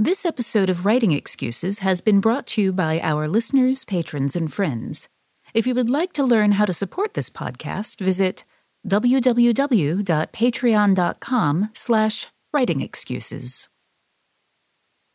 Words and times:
This 0.00 0.24
episode 0.24 0.70
of 0.70 0.86
Writing 0.86 1.10
Excuses 1.10 1.80
has 1.80 2.00
been 2.00 2.20
brought 2.20 2.46
to 2.48 2.62
you 2.62 2.72
by 2.72 3.00
our 3.00 3.26
listeners, 3.26 3.84
patrons, 3.84 4.36
and 4.36 4.54
friends. 4.54 5.08
If 5.54 5.66
you 5.66 5.74
would 5.74 5.90
like 5.90 6.12
to 6.12 6.22
learn 6.22 6.52
how 6.52 6.66
to 6.66 6.72
support 6.72 7.14
this 7.14 7.28
podcast, 7.28 7.98
visit 7.98 8.44
www.patreon.com 8.86 11.70
slash 11.74 12.26
writingexcuses. 12.54 13.68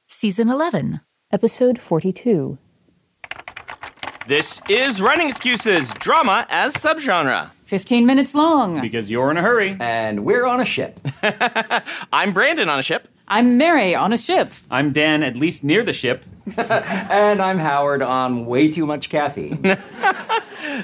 Season 0.09 0.49
11, 0.49 1.00
Episode 1.31 1.79
42. 1.79 2.57
This 4.27 4.59
is 4.68 5.02
Writing 5.02 5.29
Excuses, 5.29 5.93
drama 5.93 6.45
as 6.50 6.73
subgenre. 6.73 7.52
15 7.63 8.05
minutes 8.05 8.36
long. 8.36 8.81
Because 8.81 9.09
you're 9.09 9.31
in 9.31 9.38
a 9.38 9.41
hurry. 9.41 9.77
And 9.79 10.25
we're 10.25 10.45
on 10.45 10.59
a 10.59 10.65
ship. 10.65 11.00
I'm 12.11 12.34
Brandon 12.34 12.68
on 12.68 12.79
a 12.79 12.84
ship. 12.84 13.07
I'm 13.28 13.58
Mary 13.58 13.96
on 13.96 14.12
a 14.14 14.18
ship. 14.18 14.54
I'm 14.70 14.92
Dan, 14.92 15.23
at 15.23 15.36
least 15.36 15.64
near 15.64 15.84
the 15.84 15.94
ship. 15.94 16.26
and 16.58 17.41
I'm 17.41 17.58
Howard 17.58 18.02
on 18.02 18.45
way 18.45 18.70
too 18.70 18.86
much 18.86 19.09
caffeine. 19.09 19.77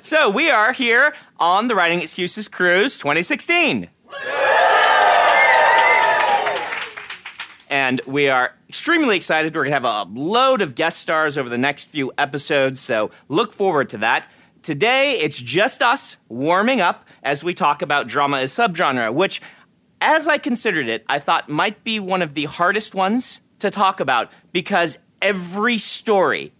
So 0.02 0.30
we 0.30 0.50
are 0.50 0.72
here 0.72 1.14
on 1.40 1.68
the 1.68 1.76
Writing 1.76 2.02
Excuses 2.02 2.48
Cruise 2.48 2.98
2016. 2.98 3.90
And 7.70 8.02
we 8.06 8.30
are 8.30 8.54
extremely 8.68 9.16
excited. 9.16 9.56
We're 9.56 9.64
going 9.64 9.72
to 9.72 9.88
have 9.90 10.08
a 10.08 10.20
load 10.20 10.62
of 10.62 10.76
guest 10.76 11.00
stars 11.00 11.38
over 11.38 11.50
the 11.50 11.58
next 11.58 11.90
few 11.90 12.12
episodes, 12.18 12.80
so 12.80 13.12
look 13.30 13.54
forward 13.54 13.90
to 13.92 13.98
that. 14.00 14.28
Today, 14.64 15.20
it's 15.20 15.42
just 15.42 15.82
us 15.82 16.18
warming 16.28 16.82
up 16.82 17.08
as 17.24 17.44
we 17.44 17.54
talk 17.54 17.82
about 17.82 18.08
drama 18.08 18.40
as 18.40 18.52
subgenre, 18.52 19.14
which, 19.14 19.42
as 20.02 20.28
I 20.28 20.38
considered 20.38 20.88
it, 20.88 21.04
I 21.08 21.20
thought 21.20 21.50
might 21.50 21.84
be 21.84 22.00
one 22.00 22.22
of 22.22 22.34
the 22.34 22.46
hardest 22.46 22.96
ones 22.96 23.42
to 23.60 23.70
talk 23.72 24.00
about 24.00 24.32
because 24.54 24.98
every 25.22 25.78
story 25.78 26.54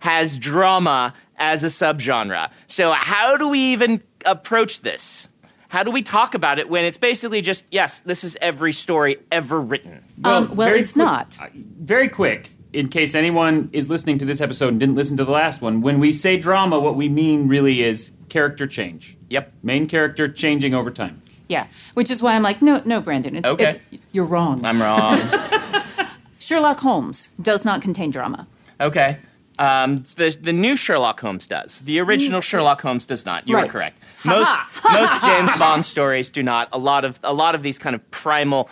has 0.00 0.38
drama 0.38 1.14
as 1.36 1.62
a 1.64 1.68
subgenre. 1.68 2.50
So, 2.66 2.92
how 2.92 3.36
do 3.36 3.48
we 3.48 3.58
even 3.72 4.02
approach 4.26 4.80
this? 4.80 5.28
How 5.68 5.82
do 5.82 5.90
we 5.90 6.02
talk 6.02 6.34
about 6.34 6.58
it 6.58 6.68
when 6.68 6.84
it's 6.84 6.98
basically 6.98 7.40
just, 7.40 7.64
yes, 7.70 8.00
this 8.00 8.24
is 8.24 8.36
every 8.42 8.72
story 8.72 9.16
ever 9.30 9.58
written? 9.60 10.04
Um, 10.22 10.54
well, 10.54 10.68
it's 10.74 10.92
quick- 10.92 11.04
not. 11.06 11.38
uh, 11.40 11.46
Very 11.54 12.08
quick, 12.08 12.50
in 12.74 12.88
case 12.88 13.14
anyone 13.14 13.70
is 13.72 13.88
listening 13.88 14.18
to 14.18 14.26
this 14.26 14.40
episode 14.42 14.68
and 14.68 14.80
didn't 14.80 14.96
listen 14.96 15.16
to 15.16 15.24
the 15.24 15.30
last 15.32 15.62
one, 15.62 15.80
when 15.80 15.98
we 15.98 16.12
say 16.12 16.36
drama, 16.36 16.78
what 16.78 16.94
we 16.96 17.08
mean 17.08 17.48
really 17.48 17.82
is 17.82 18.12
character 18.28 18.66
change. 18.66 19.16
Yep. 19.30 19.50
Main 19.62 19.86
character 19.86 20.28
changing 20.28 20.74
over 20.74 20.90
time. 20.90 21.21
Yeah, 21.52 21.66
which 21.94 22.10
is 22.10 22.22
why 22.22 22.34
I'm 22.36 22.42
like, 22.42 22.62
no, 22.62 22.80
no, 22.84 23.00
Brandon. 23.00 23.36
It's, 23.36 23.48
Okay. 23.48 23.80
it- 23.90 24.00
you're 24.12 24.24
wrong. 24.34 24.64
I'm 24.64 24.80
wrong. 24.80 25.18
Sherlock 26.38 26.80
Holmes 26.80 27.30
does 27.40 27.64
not 27.64 27.82
contain 27.82 28.10
drama. 28.10 28.46
okay. 28.80 29.18
Um, 29.58 29.98
the, 30.16 30.36
the 30.40 30.52
new 30.52 30.76
Sherlock 30.76 31.20
Holmes 31.20 31.46
does. 31.46 31.82
The 31.82 32.00
original 32.00 32.40
Sherlock 32.40 32.80
Holmes 32.80 33.04
does 33.04 33.26
not. 33.26 33.46
You 33.46 33.58
are 33.58 33.66
correct. 33.66 33.98
Most 34.24 34.50
most 34.90 35.22
James 35.22 35.50
Bond 35.58 35.84
stories 35.84 36.30
do 36.30 36.42
not. 36.42 36.68
A 36.72 36.78
lot 36.78 37.04
of 37.04 37.20
a 37.22 37.34
lot 37.34 37.54
of 37.54 37.62
these 37.62 37.78
kind 37.78 37.94
of 37.94 38.00
primal 38.10 38.70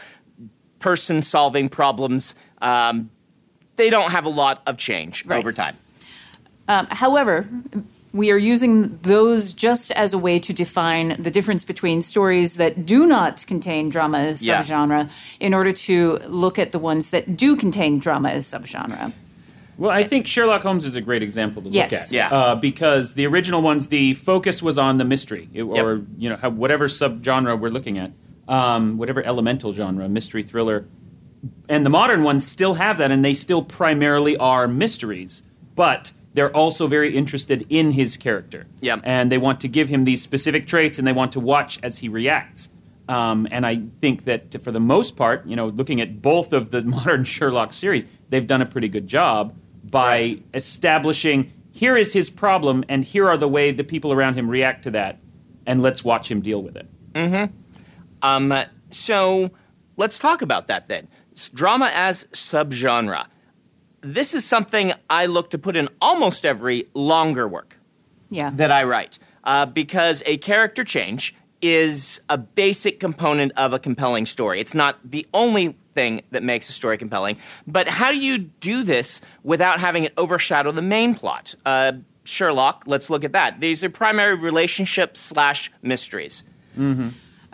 person 0.79 1.21
solving 1.21 1.69
problems. 1.69 2.35
Um, 2.63 3.11
they 3.77 3.91
don't 3.91 4.11
have 4.11 4.25
a 4.25 4.31
lot 4.31 4.63
of 4.67 4.79
change 4.79 5.25
Right. 5.27 5.39
over 5.39 5.53
time. 5.53 5.77
Um, 6.67 6.87
however, 6.87 7.47
we 8.13 8.31
are 8.31 8.37
using 8.37 8.99
those 9.03 9.53
just 9.53 9.93
as 9.93 10.13
a 10.13 10.19
way 10.19 10.39
to 10.41 10.53
define 10.53 11.17
the 11.23 11.31
difference 11.31 11.65
between 11.65 12.03
stories 12.03 12.57
that 12.57 12.85
do 12.85 13.07
not 13.07 13.47
contain 13.47 13.89
drama 13.89 14.19
as 14.19 14.45
Yeah. 14.47 14.61
subgenre 14.61 15.09
in 15.39 15.55
order 15.55 15.73
to 15.73 16.19
look 16.27 16.59
at 16.59 16.73
the 16.73 16.79
ones 16.79 17.11
that 17.11 17.37
do 17.37 17.55
contain 17.57 17.99
drama 17.99 18.31
as 18.31 18.47
subgenre. 18.47 19.13
Well, 19.79 19.91
I 19.93 20.03
think 20.05 20.27
Sherlock 20.27 20.63
Holmes 20.63 20.85
is 20.85 20.95
a 20.97 21.01
great 21.01 21.23
example 21.23 21.63
to 21.63 21.71
Yes. 21.71 21.93
look 21.93 22.01
at. 22.01 22.13
Yeah. 22.13 22.29
Uh, 22.37 22.55
because 22.57 23.15
the 23.15 23.27
original 23.27 23.63
ones, 23.63 23.87
the 23.87 24.13
focus 24.15 24.63
was 24.63 24.77
on 24.77 24.99
the 24.99 25.05
mystery, 25.05 25.49
it- 25.55 25.65
Yep. 25.65 25.85
or 25.85 26.03
you 26.19 26.29
know, 26.29 26.37
how, 26.37 26.51
whatever 26.51 26.87
subgenre 26.89 27.59
we're 27.59 27.71
looking 27.71 27.97
at, 27.97 28.11
um, 28.49 28.99
whatever 28.99 29.23
elemental 29.25 29.73
genre, 29.73 30.09
mystery, 30.09 30.43
thriller. 30.43 30.85
And 31.69 31.87
the 31.87 31.91
modern 31.91 32.23
ones 32.25 32.47
still 32.47 32.75
have 32.75 32.99
that, 32.99 33.11
and 33.11 33.25
they 33.25 33.33
still 33.33 33.63
primarily 33.63 34.37
are 34.37 34.69
mysteries, 34.69 35.43
but 35.77 36.13
they're 36.35 36.55
also 36.55 36.87
very 36.87 37.17
interested 37.17 37.67
in 37.69 37.93
his 37.93 38.17
character. 38.17 38.67
Yep. 38.81 39.01
And 39.05 39.33
they 39.33 39.39
want 39.39 39.61
to 39.61 39.69
give 39.69 39.89
him 39.89 40.05
these 40.05 40.23
specific 40.23 40.67
traits, 40.67 40.99
and 40.99 41.07
they 41.07 41.13
want 41.13 41.33
to 41.33 41.41
watch 41.41 41.79
as 41.83 41.99
he 41.99 42.09
reacts. 42.09 42.69
Um, 43.09 43.49
and 43.51 43.67
I 43.67 43.83
think 44.01 44.25
that 44.25 44.63
for 44.63 44.71
the 44.71 44.81
most 44.81 45.17
part, 45.17 45.45
you 45.47 45.57
know, 45.57 45.69
looking 45.69 46.01
at 46.01 46.23
both 46.23 46.53
of 46.53 46.71
the 46.71 46.85
modern 46.97 47.25
Sherlock 47.25 47.73
series, 47.73 48.05
they've 48.29 48.47
done 48.47 48.63
a 48.63 48.67
pretty 48.67 48.89
good 48.89 49.07
job 49.07 49.57
by 49.83 50.41
establishing 50.55 51.53
here 51.73 51.97
is 51.97 52.13
his 52.13 52.31
problem, 52.31 52.85
and 52.89 53.05
here 53.05 53.29
are 53.29 53.37
the 53.37 53.49
way 53.49 53.71
the 53.73 53.85
people 53.85 54.13
around 54.13 54.35
him 54.35 54.51
react 54.51 54.85
to 54.85 54.91
that, 54.93 55.19
and 55.67 55.83
let's 55.83 56.05
watch 56.05 56.31
him 56.31 56.41
deal 56.41 56.63
with 56.63 56.77
it. 56.77 56.89
Um, 58.23 58.55
so 58.91 59.51
let's 59.97 60.19
talk 60.19 60.43
about 60.43 60.67
that 60.67 60.89
then. 60.89 61.09
Drama 61.55 61.91
as 61.95 62.25
subgenre. 62.33 63.27
This 64.03 64.35
is 64.35 64.45
something 64.45 64.93
I 65.09 65.27
look 65.27 65.51
to 65.51 65.59
put 65.59 65.77
in 65.77 65.89
almost 66.01 66.45
every 66.47 66.89
longer 66.95 67.47
work 67.47 67.77
Yeah. 68.31 68.51
that 68.55 68.71
I 68.71 68.85
write 68.85 69.19
uh, 69.45 69.67
because 69.67 70.23
a 70.27 70.39
character 70.39 70.85
change 70.85 71.35
is 71.63 72.21
a 72.31 72.39
basic 72.39 73.01
component 73.01 73.53
of 73.57 73.73
a 73.75 73.79
compelling 73.79 74.25
story. 74.25 74.61
It's 74.61 74.75
not 74.75 74.99
the 75.05 75.27
only 75.35 75.77
thing 75.95 76.23
that 76.31 76.43
makes 76.43 76.69
a 76.71 76.73
story 76.73 76.97
compelling, 76.97 77.37
but 77.67 77.87
how 77.89 78.11
do 78.13 78.19
you 78.19 78.39
do 78.39 78.83
this 78.83 79.21
without 79.43 79.79
having 79.81 80.05
it 80.05 80.15
overshadow 80.17 80.71
the 80.73 80.81
main 80.83 81.15
plot? 81.15 81.55
Uh, 81.67 81.93
Sherlock, 82.25 82.85
let's 82.87 83.11
look 83.11 83.25
at 83.25 83.33
that. 83.33 83.61
These 83.61 83.85
are 83.85 83.91
primary 83.91 84.37
relationships 84.37 85.21
slash 85.21 85.71
mysteries. 85.83 86.45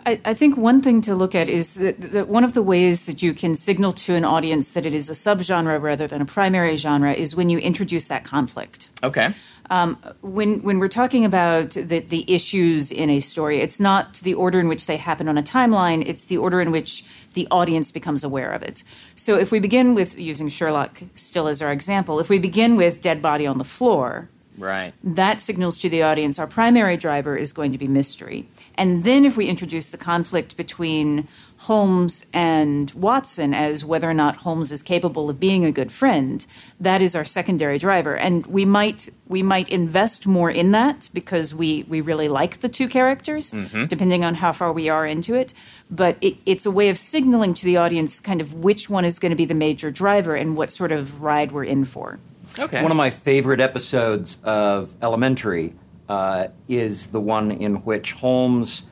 I, 0.07 0.21
I 0.23 0.33
think 0.33 0.55
one 0.55 0.81
thing 0.81 1.01
to 1.01 1.15
look 1.15 1.35
at 1.35 1.49
is 1.49 1.75
that, 1.75 1.99
that 2.13 2.29
one 2.29 2.45
of 2.45 2.53
the 2.53 2.63
ways 2.63 3.07
that 3.07 3.21
you 3.21 3.33
can 3.33 3.53
signal 3.55 3.91
to 3.93 4.15
an 4.15 4.23
audience 4.23 4.71
that 4.71 4.85
it 4.85 4.93
is 4.93 5.09
a 5.09 5.13
subgenre 5.13 5.81
rather 5.81 6.07
than 6.07 6.21
a 6.21 6.25
primary 6.25 6.77
genre 6.77 7.11
is 7.11 7.35
when 7.35 7.49
you 7.49 7.57
introduce 7.57 8.07
that 8.07 8.23
conflict. 8.23 8.89
Okay. 9.03 9.33
Um, 9.69 9.97
when 10.21 10.63
when 10.63 10.79
we're 10.79 10.87
talking 10.87 11.25
about 11.25 11.71
the 11.71 11.99
the 11.99 12.23
issues 12.33 12.89
in 12.89 13.09
a 13.09 13.19
story, 13.19 13.59
it's 13.59 13.81
not 13.81 14.13
the 14.23 14.33
order 14.33 14.61
in 14.61 14.69
which 14.69 14.85
they 14.85 14.95
happen 14.95 15.27
on 15.27 15.37
a 15.37 15.43
timeline. 15.43 16.07
It's 16.07 16.23
the 16.27 16.37
order 16.37 16.61
in 16.61 16.71
which 16.71 17.03
the 17.33 17.45
audience 17.51 17.91
becomes 17.91 18.23
aware 18.23 18.51
of 18.51 18.63
it. 18.63 18.85
So 19.15 19.37
if 19.37 19.51
we 19.51 19.59
begin 19.59 19.93
with 19.93 20.17
using 20.17 20.47
Sherlock 20.47 21.01
still 21.15 21.49
as 21.49 21.61
our 21.61 21.73
example, 21.73 22.21
if 22.21 22.29
we 22.29 22.39
begin 22.39 22.77
with 22.77 23.01
dead 23.01 23.21
body 23.21 23.45
on 23.45 23.57
the 23.57 23.65
floor, 23.65 24.29
Right. 24.57 24.93
that 25.03 25.39
signals 25.39 25.77
to 25.79 25.89
the 25.89 26.01
audience 26.01 26.39
our 26.39 26.47
primary 26.47 26.97
driver 26.97 27.37
is 27.37 27.53
going 27.53 27.71
to 27.71 27.77
be 27.77 27.87
mystery. 27.87 28.47
And 28.75 29.03
then 29.03 29.25
if 29.25 29.37
we 29.37 29.47
introduce 29.47 29.89
the 29.89 29.97
conflict 29.97 30.57
between 30.57 31.27
Holmes 31.61 32.25
and 32.33 32.91
Watson 32.91 33.53
as 33.53 33.83
whether 33.83 34.09
or 34.09 34.13
not 34.13 34.37
Holmes 34.37 34.71
is 34.71 34.83
capable 34.83 35.29
of 35.29 35.39
being 35.39 35.65
a 35.65 35.71
good 35.71 35.91
friend, 35.91 36.45
that 36.79 37.01
is 37.01 37.15
our 37.15 37.25
secondary 37.25 37.79
driver. 37.79 38.15
And 38.15 38.45
we 38.45 38.65
might 38.65 39.09
we 39.27 39.43
might 39.43 39.67
invest 39.69 40.25
more 40.25 40.49
in 40.49 40.71
that 40.71 41.09
because 41.13 41.53
we, 41.53 41.83
we 41.87 41.99
really 41.99 42.29
like 42.29 42.59
the 42.59 42.69
two 42.69 42.87
characters, 42.87 43.51
mm-hmm. 43.51 43.85
depending 43.85 44.23
on 44.23 44.35
how 44.35 44.53
far 44.53 44.71
we 44.71 44.87
are 44.87 45.05
into 45.05 45.33
it. 45.33 45.53
But 45.91 46.17
it, 46.21 46.37
it's 46.45 46.65
a 46.65 46.71
way 46.71 46.89
of 46.89 46.97
signaling 46.97 47.53
to 47.55 47.65
the 47.65 47.77
audience 47.77 48.19
kind 48.19 48.39
of 48.39 48.53
which 48.53 48.89
one 48.89 49.03
is 49.03 49.19
going 49.19 49.31
to 49.31 49.35
be 49.35 49.45
the 49.45 49.55
major 49.55 49.91
driver 49.91 50.35
and 50.35 50.55
what 50.55 50.71
sort 50.71 50.91
of 50.91 51.21
ride 51.21 51.51
we're 51.51 51.65
in 51.65 51.83
for. 51.83 52.19
Okay. 52.59 52.81
One 52.81 52.91
of 52.91 52.97
my 52.97 53.11
favorite 53.11 53.59
episodes 53.59 54.39
of 54.43 54.95
Elementary 55.01 55.75
uh, 56.09 56.47
is 56.67 57.07
the 57.07 57.21
one 57.21 57.51
in 57.51 57.75
which 57.77 58.13
Holmes, 58.13 58.83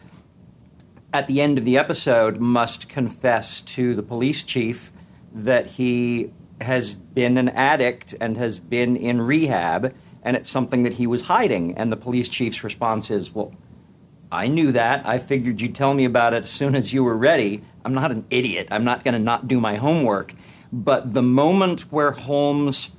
at 1.12 1.26
the 1.26 1.42
end 1.42 1.58
of 1.58 1.66
the 1.66 1.78
episode, 1.78 2.38
must 2.38 2.88
confess 2.90 3.62
to 3.62 3.96
the 3.96 4.04
police 4.04 4.44
chief 4.44 4.92
that 5.34 5.66
he 5.66 6.32
has 6.62 6.94
been 6.94 7.38
an 7.38 7.50
addict 7.50 8.14
and 8.22 8.38
has 8.38 8.60
been 8.60 8.96
in 8.96 9.22
rehab, 9.22 9.94
and 10.22 10.38
it's 10.38 10.50
something 10.50 10.84
that 10.84 10.94
he 10.94 11.08
was 11.08 11.24
hiding. 11.24 11.76
And 11.76 11.92
the 11.92 11.98
police 11.98 12.30
chief's 12.30 12.64
response 12.64 13.10
is, 13.10 13.34
Well, 13.34 13.54
I 14.32 14.48
knew 14.48 14.72
that. 14.74 15.06
I 15.08 15.18
figured 15.18 15.60
you'd 15.60 15.76
tell 15.76 15.94
me 15.94 16.06
about 16.06 16.34
it 16.34 16.44
as 16.44 16.50
soon 16.50 16.76
as 16.76 16.94
you 16.94 17.04
were 17.04 17.18
ready. 17.18 17.64
I'm 17.84 17.94
not 17.94 18.12
an 18.12 18.26
idiot. 18.30 18.68
I'm 18.70 18.84
not 18.84 19.04
going 19.04 19.14
to 19.14 19.20
not 19.20 19.48
do 19.48 19.60
my 19.60 19.76
homework. 19.76 20.34
But 20.72 21.14
the 21.14 21.22
moment 21.24 21.92
where 21.92 22.12
Holmes 22.12 22.92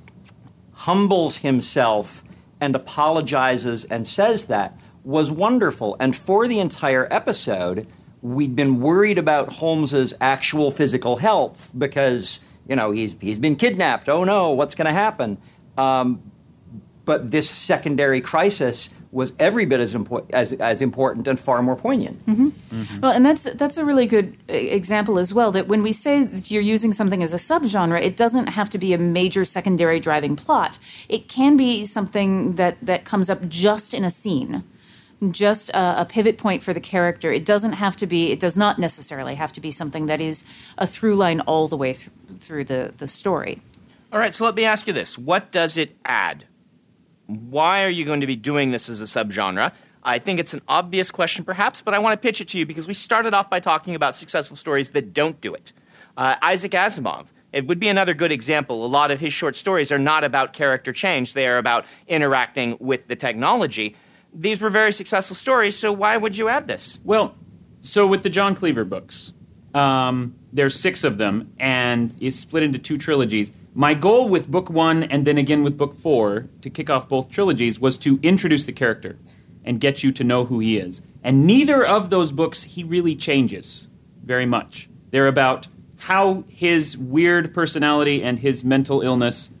humbles 0.77 1.37
himself 1.37 2.23
and 2.61 2.75
apologizes 2.75 3.83
and 3.85 4.05
says 4.05 4.45
that 4.45 4.77
was 5.03 5.31
wonderful. 5.31 5.95
And 5.99 6.15
for 6.15 6.47
the 6.47 6.59
entire 6.59 7.07
episode, 7.11 7.87
we'd 8.21 8.55
been 8.55 8.79
worried 8.79 9.17
about 9.17 9.53
Holmes's 9.53 10.13
actual 10.21 10.69
physical 10.69 11.17
health 11.17 11.73
because, 11.77 12.39
you 12.67 12.75
know, 12.75 12.91
he's, 12.91 13.15
he's 13.19 13.39
been 13.39 13.55
kidnapped. 13.55 14.07
Oh 14.07 14.23
no, 14.23 14.51
what's 14.51 14.75
going 14.75 14.85
to 14.85 14.93
happen? 14.93 15.37
Um, 15.77 16.21
but 17.05 17.31
this 17.31 17.49
secondary 17.49 18.21
crisis 18.21 18.89
was 19.17 19.33
every 19.39 19.65
bit 19.65 19.79
as, 19.79 19.93
impo- 19.93 20.25
as, 20.31 20.53
as 20.53 20.81
important 20.81 21.27
and 21.27 21.37
far 21.39 21.61
more 21.61 21.75
poignant. 21.75 22.17
Well, 23.01 23.11
and 23.11 23.25
that's 23.25 23.43
that's 23.55 23.77
a 23.77 23.83
really 23.83 24.05
good 24.05 24.37
uh, 24.49 24.53
example 24.53 25.17
as 25.19 25.33
well. 25.33 25.51
That 25.51 25.67
when 25.67 25.81
we 25.83 25.91
say 25.91 26.23
that 26.23 26.51
you're 26.51 26.61
using 26.75 26.93
something 26.93 27.21
as 27.23 27.33
a 27.33 27.37
subgenre, 27.37 27.99
it 28.01 28.15
doesn't 28.15 28.47
have 28.47 28.69
to 28.69 28.77
be 28.77 28.93
a 28.93 28.97
major 28.97 29.43
secondary 29.43 29.99
driving 29.99 30.35
plot. 30.35 30.79
It 31.09 31.27
can 31.27 31.57
be 31.57 31.85
something 31.85 32.55
that 32.55 32.77
that 32.81 33.03
comes 33.03 33.29
up 33.29 33.47
just 33.49 33.93
in 33.93 34.03
a 34.03 34.11
scene, 34.11 34.63
just 35.31 35.69
a, 35.71 36.01
a 36.01 36.05
pivot 36.05 36.37
point 36.37 36.63
for 36.63 36.73
the 36.73 36.79
character. 36.79 37.31
It 37.31 37.45
doesn't 37.45 37.73
have 37.73 37.95
to 37.97 38.07
be. 38.07 38.31
It 38.31 38.39
does 38.39 38.57
not 38.57 38.77
necessarily 38.79 39.35
have 39.35 39.51
to 39.53 39.61
be 39.61 39.71
something 39.71 40.05
that 40.05 40.21
is 40.21 40.45
a 40.77 40.85
through 40.85 41.15
line 41.15 41.41
all 41.41 41.67
the 41.67 41.77
way 41.77 41.93
through, 41.93 42.13
through 42.39 42.65
the 42.65 42.93
the 42.97 43.07
story. 43.07 43.61
All 44.13 44.19
right, 44.19 44.33
so 44.33 44.45
let 44.45 44.55
me 44.55 44.63
ask 44.63 44.87
you 44.87 44.93
this. 44.93 45.17
What 45.17 45.51
does 45.51 45.75
it 45.75 45.95
add? 46.05 46.45
Why 47.27 47.83
are 47.83 47.89
you 47.89 48.05
going 48.05 48.21
to 48.21 48.27
be 48.27 48.35
doing 48.35 48.71
this 48.71 48.89
as 48.89 49.01
a 49.01 49.05
subgenre? 49.05 49.71
I 50.03 50.19
think 50.19 50.39
it's 50.39 50.53
an 50.53 50.61
obvious 50.67 51.11
question, 51.11 51.43
perhaps, 51.43 51.81
but 51.81 51.93
I 51.93 51.99
want 51.99 52.13
to 52.13 52.25
pitch 52.25 52.39
it 52.39 52.47
to 52.49 52.57
you 52.57 52.65
because 52.65 52.87
we 52.87 52.93
started 52.93 53.33
off 53.33 53.49
by 53.49 53.59
talking 53.59 53.93
about 53.93 54.15
successful 54.15 54.55
stories 54.55 54.91
that 54.91 55.13
don't 55.13 55.39
do 55.41 55.53
it. 55.53 55.73
Uh, 56.15 56.35
Isaac 56.41 56.71
Asimov, 56.71 57.27
it 57.51 57.67
would 57.67 57.79
be 57.79 57.89
another 57.89 58.13
good 58.13 58.31
example. 58.31 58.85
A 58.85 58.87
lot 58.87 59.11
of 59.11 59.19
his 59.19 59.33
short 59.33 59.57
stories 59.57 59.91
are 59.91 59.99
not 59.99 60.23
about 60.23 60.53
character 60.53 60.93
change, 60.93 61.33
they 61.33 61.47
are 61.47 61.57
about 61.57 61.85
interacting 62.07 62.77
with 62.79 63.07
the 63.07 63.15
technology. 63.17 63.97
These 64.33 64.61
were 64.61 64.69
very 64.69 64.93
successful 64.93 65.35
stories, 65.35 65.77
so 65.77 65.91
why 65.91 66.15
would 66.15 66.37
you 66.37 66.47
add 66.47 66.67
this? 66.67 67.01
Well, 67.03 67.35
so 67.81 68.07
with 68.07 68.23
the 68.23 68.29
John 68.29 68.55
Cleaver 68.55 68.85
books, 68.85 69.33
um, 69.73 70.35
there's 70.57 70.77
six 70.77 71.03
of 71.03 71.19
them, 71.19 71.53
and 71.59 72.15
it's 72.19 72.37
split 72.37 72.63
into 72.63 72.79
two 72.79 72.97
trilogies. 72.97 73.51
My 73.75 73.93
goal 73.93 74.27
with 74.27 74.49
book 74.49 74.71
one 74.71 75.03
and 75.03 75.25
then 75.25 75.37
again 75.37 75.63
with 75.63 75.77
book 75.77 75.93
four 75.93 76.49
to 76.61 76.69
kick 76.71 76.89
off 76.89 77.07
both 77.07 77.29
trilogies 77.29 77.79
was 77.79 77.95
to 77.99 78.19
introduce 78.23 78.65
the 78.65 78.71
character 78.71 79.19
and 79.63 79.79
get 79.79 80.03
you 80.03 80.11
to 80.13 80.23
know 80.23 80.45
who 80.45 80.57
he 80.57 80.79
is. 80.79 80.99
And 81.23 81.45
neither 81.45 81.85
of 81.85 82.09
those 82.09 82.31
books 82.31 82.63
he 82.63 82.83
really 82.83 83.15
changes 83.15 83.87
very 84.23 84.47
much. 84.47 84.89
They're 85.11 85.27
about 85.27 85.67
how 85.99 86.43
his 86.47 86.97
weird 86.97 87.53
personality 87.53 88.23
and 88.23 88.39
his 88.39 88.63
mental 88.63 89.01
illness 89.01 89.51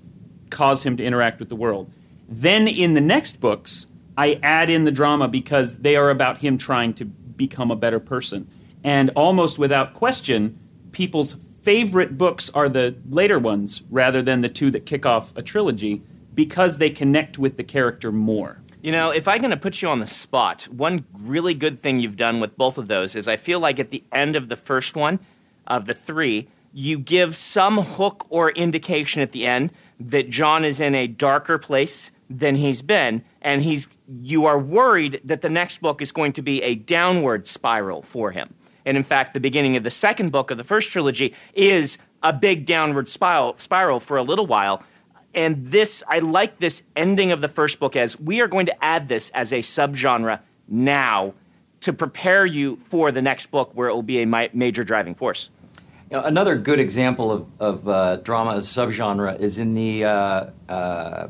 cause 0.49 0.83
him 0.83 0.97
to 0.97 1.03
interact 1.03 1.39
with 1.39 1.49
the 1.49 1.55
world. 1.55 1.91
Then 2.27 2.67
in 2.67 2.95
the 2.95 3.01
next 3.01 3.39
books, 3.39 3.85
I 4.17 4.39
add 4.41 4.71
in 4.71 4.85
the 4.85 4.91
drama 4.91 5.27
because 5.27 5.77
they 5.77 5.95
are 5.95 6.09
about 6.09 6.39
him 6.39 6.57
trying 6.57 6.95
to 6.95 7.05
become 7.05 7.69
a 7.69 7.75
better 7.75 7.99
person. 7.99 8.49
And 8.83 9.11
almost 9.15 9.59
without 9.59 9.93
question, 9.93 10.57
people's 10.97 11.33
favorite 11.61 12.17
books 12.17 12.49
are 12.55 12.67
the 12.67 12.95
later 13.07 13.37
ones 13.37 13.83
rather 13.91 14.23
than 14.23 14.41
the 14.41 14.49
two 14.49 14.71
that 14.71 14.83
kick 14.83 15.05
off 15.05 15.31
a 15.37 15.43
trilogy 15.43 16.01
because 16.33 16.79
they 16.79 16.89
connect 16.89 17.37
with 17.37 17.55
the 17.55 17.63
character 17.63 18.11
more. 18.11 18.57
You 18.81 18.91
know, 18.91 19.11
if 19.11 19.27
I'm 19.27 19.39
going 19.41 19.51
to 19.51 19.57
put 19.57 19.79
you 19.83 19.89
on 19.89 19.99
the 19.99 20.07
spot, 20.07 20.63
one 20.63 21.05
really 21.13 21.53
good 21.53 21.83
thing 21.83 21.99
you've 21.99 22.17
done 22.17 22.39
with 22.39 22.57
both 22.57 22.79
of 22.79 22.87
those 22.87 23.15
is 23.15 23.27
I 23.27 23.35
feel 23.35 23.59
like 23.59 23.79
at 23.79 23.91
the 23.91 24.03
end 24.11 24.35
of 24.35 24.49
the 24.49 24.55
first 24.55 24.95
one, 24.95 25.19
of 25.67 25.85
the 25.85 25.93
three, 25.93 26.47
you 26.73 26.97
give 26.97 27.35
some 27.35 27.77
hook 27.77 28.25
or 28.29 28.49
indication 28.51 29.21
at 29.21 29.33
the 29.33 29.45
end 29.45 29.71
that 29.99 30.31
John 30.31 30.65
is 30.65 30.79
in 30.79 30.95
a 30.95 31.05
darker 31.05 31.59
place 31.59 32.11
than 32.27 32.55
he's 32.55 32.81
been, 32.81 33.23
and 33.41 33.61
he's 33.61 33.87
you 34.23 34.45
are 34.45 34.59
worried 34.59 35.21
that 35.23 35.41
the 35.41 35.49
next 35.49 35.79
book 35.79 36.01
is 36.01 36.11
going 36.11 36.33
to 36.33 36.41
be 36.41 36.63
a 36.63 36.73
downward 36.75 37.47
spiral 37.47 38.01
for 38.01 38.31
him. 38.31 38.55
And 38.87 38.95
in 38.95 39.03
fact, 39.03 39.33
the 39.33 39.41
beginning 39.41 39.75
of 39.75 39.83
the 39.83 39.91
second 39.91 40.31
book 40.31 40.49
of 40.49 40.57
the 40.57 40.63
first 40.63 40.91
trilogy 40.91 41.33
is 41.53 41.97
a 42.23 42.31
big 42.31 42.65
downward 42.65 43.09
spiral, 43.09 43.57
spiral 43.57 43.99
for 43.99 44.15
a 44.15 44.23
little 44.23 44.47
while. 44.47 44.81
And 45.35 45.67
this, 45.67 46.03
I 46.07 46.19
like 46.19 46.59
this 46.59 46.83
ending 46.95 47.31
of 47.31 47.41
the 47.41 47.49
first 47.49 47.81
book 47.81 47.97
as 47.97 48.17
we 48.17 48.39
are 48.39 48.47
going 48.47 48.65
to 48.67 48.83
add 48.83 49.09
this 49.09 49.29
as 49.31 49.51
a 49.51 49.59
subgenre 49.59 50.39
now 50.69 51.33
to 51.81 51.91
prepare 51.91 52.45
you 52.45 52.77
for 52.87 53.11
the 53.11 53.21
next 53.21 53.47
book 53.47 53.71
where 53.73 53.89
it 53.89 53.93
will 53.93 54.03
be 54.03 54.21
a 54.21 54.25
mi- 54.25 54.49
major 54.53 54.85
driving 54.85 55.15
force. 55.15 55.49
You 56.09 56.17
know, 56.17 56.23
another 56.23 56.55
good 56.55 56.79
example 56.79 57.29
of, 57.29 57.49
of 57.59 57.87
uh, 57.89 58.15
drama 58.17 58.55
as 58.55 58.77
a 58.77 58.79
subgenre 58.79 59.37
is 59.37 59.59
in 59.59 59.73
the 59.73 60.05
uh, 60.05 60.49
uh, 60.69 61.27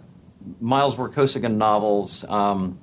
Miles 0.61 0.95
Vorkosigan 0.95 1.55
novels 1.55 2.23
um, 2.25 2.77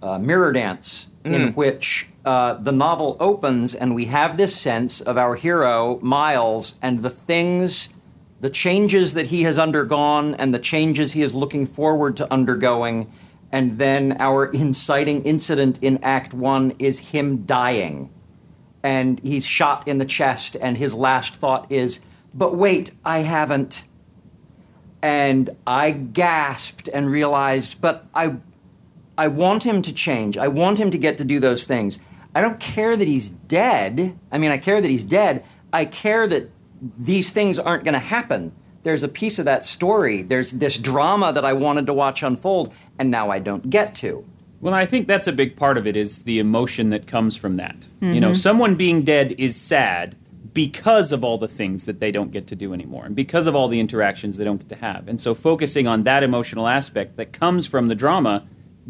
uh, 0.00 0.20
Mirror 0.20 0.52
Dance, 0.52 1.08
in 1.24 1.52
which 1.54 2.06
uh, 2.24 2.54
the 2.54 2.72
novel 2.72 3.16
opens 3.18 3.74
and 3.74 3.94
we 3.94 4.06
have 4.06 4.36
this 4.36 4.54
sense 4.54 5.00
of 5.00 5.16
our 5.16 5.36
hero, 5.36 5.98
Miles, 6.02 6.74
and 6.82 7.02
the 7.02 7.10
things, 7.10 7.88
the 8.40 8.50
changes 8.50 9.14
that 9.14 9.28
he 9.28 9.42
has 9.42 9.58
undergone 9.58 10.34
and 10.34 10.52
the 10.52 10.58
changes 10.58 11.12
he 11.12 11.22
is 11.22 11.34
looking 11.34 11.66
forward 11.66 12.16
to 12.18 12.32
undergoing. 12.32 13.10
And 13.50 13.78
then 13.78 14.16
our 14.18 14.46
inciting 14.46 15.22
incident 15.22 15.78
in 15.82 16.02
Act 16.02 16.34
One 16.34 16.74
is 16.78 17.10
him 17.10 17.44
dying 17.44 18.10
and 18.84 19.18
he's 19.20 19.46
shot 19.46 19.88
in 19.88 19.96
the 19.96 20.04
chest, 20.04 20.56
and 20.60 20.76
his 20.76 20.94
last 20.94 21.34
thought 21.34 21.72
is, 21.72 22.00
But 22.34 22.54
wait, 22.54 22.92
I 23.02 23.20
haven't. 23.20 23.86
And 25.00 25.50
I 25.66 25.90
gasped 25.90 26.88
and 26.88 27.10
realized, 27.10 27.80
But 27.80 28.06
I, 28.14 28.36
I 29.16 29.28
want 29.28 29.64
him 29.64 29.82
to 29.82 29.92
change. 29.92 30.36
I 30.36 30.48
want 30.48 30.78
him 30.78 30.90
to 30.90 30.98
get 30.98 31.18
to 31.18 31.24
do 31.24 31.40
those 31.40 31.64
things. 31.64 31.98
I 32.34 32.40
don't 32.40 32.58
care 32.58 32.96
that 32.96 33.06
he's 33.06 33.28
dead. 33.28 34.18
I 34.32 34.38
mean, 34.38 34.50
I 34.50 34.58
care 34.58 34.80
that 34.80 34.90
he's 34.90 35.04
dead. 35.04 35.44
I 35.72 35.84
care 35.84 36.26
that 36.26 36.50
these 36.80 37.30
things 37.30 37.58
aren't 37.58 37.84
going 37.84 37.94
to 37.94 38.00
happen. 38.00 38.52
There's 38.82 39.02
a 39.02 39.08
piece 39.08 39.38
of 39.38 39.44
that 39.46 39.64
story. 39.64 40.22
There's 40.22 40.50
this 40.52 40.76
drama 40.76 41.32
that 41.32 41.44
I 41.44 41.52
wanted 41.52 41.86
to 41.86 41.94
watch 41.94 42.22
unfold, 42.22 42.74
and 42.98 43.10
now 43.10 43.30
I 43.30 43.38
don't 43.38 43.70
get 43.70 43.94
to. 43.96 44.26
Well, 44.60 44.74
I 44.74 44.86
think 44.86 45.06
that's 45.06 45.26
a 45.26 45.32
big 45.32 45.56
part 45.56 45.78
of 45.78 45.86
it 45.86 45.96
is 45.96 46.24
the 46.24 46.38
emotion 46.38 46.90
that 46.90 47.06
comes 47.06 47.36
from 47.36 47.56
that. 47.56 47.88
You 48.00 48.20
know, 48.20 48.30
mm-hmm. 48.30 48.34
someone 48.34 48.74
being 48.74 49.02
dead 49.02 49.34
is 49.38 49.56
sad 49.56 50.16
because 50.54 51.12
of 51.12 51.24
all 51.24 51.36
the 51.36 51.48
things 51.48 51.84
that 51.84 52.00
they 52.00 52.12
don't 52.12 52.30
get 52.30 52.46
to 52.46 52.56
do 52.56 52.72
anymore 52.72 53.04
and 53.04 53.16
because 53.16 53.46
of 53.46 53.54
all 53.54 53.68
the 53.68 53.80
interactions 53.80 54.36
they 54.36 54.44
don't 54.44 54.58
get 54.58 54.68
to 54.68 54.76
have. 54.76 55.08
And 55.08 55.20
so 55.20 55.34
focusing 55.34 55.86
on 55.86 56.04
that 56.04 56.22
emotional 56.22 56.68
aspect 56.68 57.16
that 57.16 57.32
comes 57.32 57.66
from 57.66 57.88
the 57.88 57.94
drama 57.94 58.46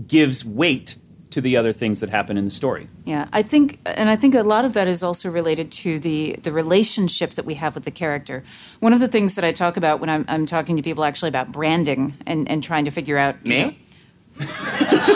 gives 0.06 0.44
weight 0.44 0.96
to 1.31 1.41
the 1.41 1.56
other 1.56 1.73
things 1.73 1.99
that 2.00 2.11
happen 2.11 2.37
in 2.37 2.44
the 2.44 2.50
story. 2.50 2.88
Yeah, 3.05 3.26
I 3.32 3.43
think, 3.43 3.81
and 3.85 4.08
I 4.08 4.14
think 4.14 4.35
a 4.37 4.43
lot 4.44 4.64
of 4.64 4.73
that 4.75 4.87
is 4.87 5.02
also 5.02 5.29
related 5.31 5.73
to 5.73 5.99
the 5.99 6.37
the 6.43 6.52
relationship 6.52 7.31
that 7.35 7.44
we 7.44 7.55
have 7.55 7.75
with 7.75 7.85
the 7.85 7.91
character. 7.91 8.44
One 8.81 8.93
of 8.93 9.00
the 9.00 9.08
things 9.08 9.35
that 9.35 9.44
I 9.44 9.50
talk 9.50 9.76
about 9.76 9.99
when 10.00 10.08
I'm, 10.11 10.25
I'm 10.29 10.46
talking 10.46 10.76
to 10.76 10.82
people 10.82 11.02
actually 11.05 11.31
about 11.31 11.50
branding 11.50 12.14
and, 12.25 12.49
and 12.49 12.62
trying 12.62 12.85
to 12.85 12.93
figure 12.93 13.19
out 13.19 13.35
you 13.44 13.58
know- 13.58 13.67
Me? 13.69 13.79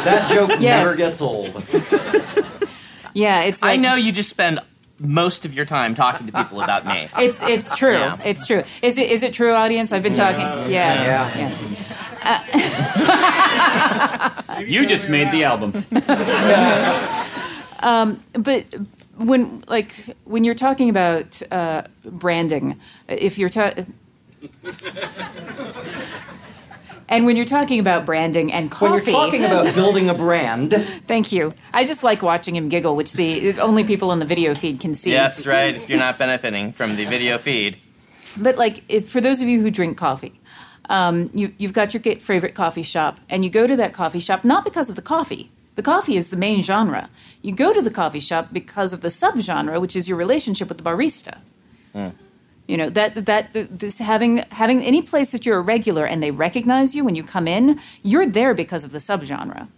That 0.04 0.30
joke 0.32 0.50
Yes. 0.60 0.84
never 0.86 0.96
gets 0.96 1.20
old. 1.20 1.54
yeah, 3.14 3.42
it's 3.42 3.62
I 3.62 3.76
know 3.76 3.94
you 3.94 4.12
just 4.12 4.30
spend 4.30 4.60
most 5.00 5.44
of 5.44 5.54
your 5.54 5.64
time 5.64 5.94
talking 5.94 6.26
to 6.26 6.32
people 6.32 6.60
about 6.60 6.84
me. 6.86 7.08
It's 7.18 7.42
it's 7.42 7.76
true. 7.76 7.92
Yeah. 7.92 8.18
It's 8.24 8.46
true. 8.46 8.62
Is 8.82 8.98
it 8.98 9.10
is 9.10 9.22
it 9.22 9.32
true, 9.32 9.52
audience? 9.54 9.92
I've 9.92 10.02
been 10.02 10.14
talking. 10.14 10.40
Yeah, 10.72 11.04
Yeah. 11.04 11.38
yeah. 11.38 11.77
You 14.66 14.86
just 14.86 15.08
made 15.08 15.30
the 15.30 15.44
album. 15.44 15.84
But 18.32 18.64
when 19.18 19.62
like 19.68 19.94
when 20.24 20.44
you're 20.44 20.54
talking 20.54 20.88
about 20.90 21.40
uh, 21.50 21.82
branding, 22.04 22.78
if 23.08 23.38
you're 23.38 23.48
ta- 23.48 23.72
and 27.08 27.26
when 27.26 27.36
you're 27.36 27.44
talking 27.44 27.80
about 27.80 28.06
branding 28.06 28.52
and 28.52 28.70
coffee, 28.70 28.92
When 28.92 29.04
you're 29.04 29.12
talking 29.12 29.44
about 29.44 29.74
building 29.74 30.08
a 30.08 30.14
brand, 30.14 30.72
thank 31.06 31.32
you. 31.32 31.52
I 31.72 31.84
just 31.84 32.04
like 32.04 32.22
watching 32.22 32.54
him 32.54 32.68
giggle, 32.68 32.94
which 32.96 33.14
the 33.14 33.58
only 33.60 33.84
people 33.84 34.10
on 34.10 34.20
the 34.20 34.26
video 34.26 34.54
feed 34.54 34.80
can 34.80 34.94
see. 34.94 35.10
Yes, 35.10 35.46
right. 35.46 35.76
If 35.76 35.88
you're 35.88 35.98
not 35.98 36.18
benefiting 36.18 36.72
from 36.72 36.96
the 36.96 37.04
video 37.04 37.38
feed. 37.38 37.78
But 38.36 38.56
like, 38.56 38.84
if, 38.88 39.08
for 39.08 39.20
those 39.20 39.40
of 39.40 39.48
you 39.48 39.62
who 39.62 39.70
drink 39.70 39.96
coffee, 39.96 40.38
um, 40.88 41.30
you, 41.34 41.54
you've 41.58 41.72
got 41.72 41.94
your 41.94 42.02
favorite 42.16 42.54
coffee 42.54 42.82
shop, 42.82 43.20
and 43.28 43.44
you 43.44 43.50
go 43.50 43.66
to 43.66 43.76
that 43.76 43.92
coffee 43.92 44.18
shop 44.18 44.44
not 44.44 44.64
because 44.64 44.88
of 44.88 44.96
the 44.96 45.02
coffee. 45.02 45.50
The 45.74 45.82
coffee 45.82 46.16
is 46.16 46.30
the 46.30 46.36
main 46.36 46.62
genre. 46.62 47.08
You 47.40 47.52
go 47.52 47.72
to 47.72 47.80
the 47.80 47.90
coffee 47.90 48.20
shop 48.20 48.48
because 48.52 48.92
of 48.92 49.00
the 49.00 49.08
subgenre, 49.08 49.80
which 49.80 49.94
is 49.94 50.08
your 50.08 50.18
relationship 50.18 50.68
with 50.68 50.78
the 50.78 50.84
barista. 50.84 51.38
You 52.66 52.76
know 52.76 52.90
that 52.90 53.26
that 53.26 53.52
this 53.52 53.98
having 53.98 54.38
having 54.50 54.82
any 54.82 55.02
place 55.02 55.32
that 55.32 55.46
you're 55.46 55.58
a 55.58 55.62
regular 55.62 56.04
and 56.04 56.22
they 56.22 56.30
recognize 56.30 56.94
you 56.94 57.04
when 57.04 57.14
you 57.14 57.24
come 57.24 57.48
in, 57.48 57.80
you're 58.02 58.26
there 58.26 58.54
because 58.54 58.84
of 58.84 58.92
the 58.92 58.98
subgenre. 58.98 59.68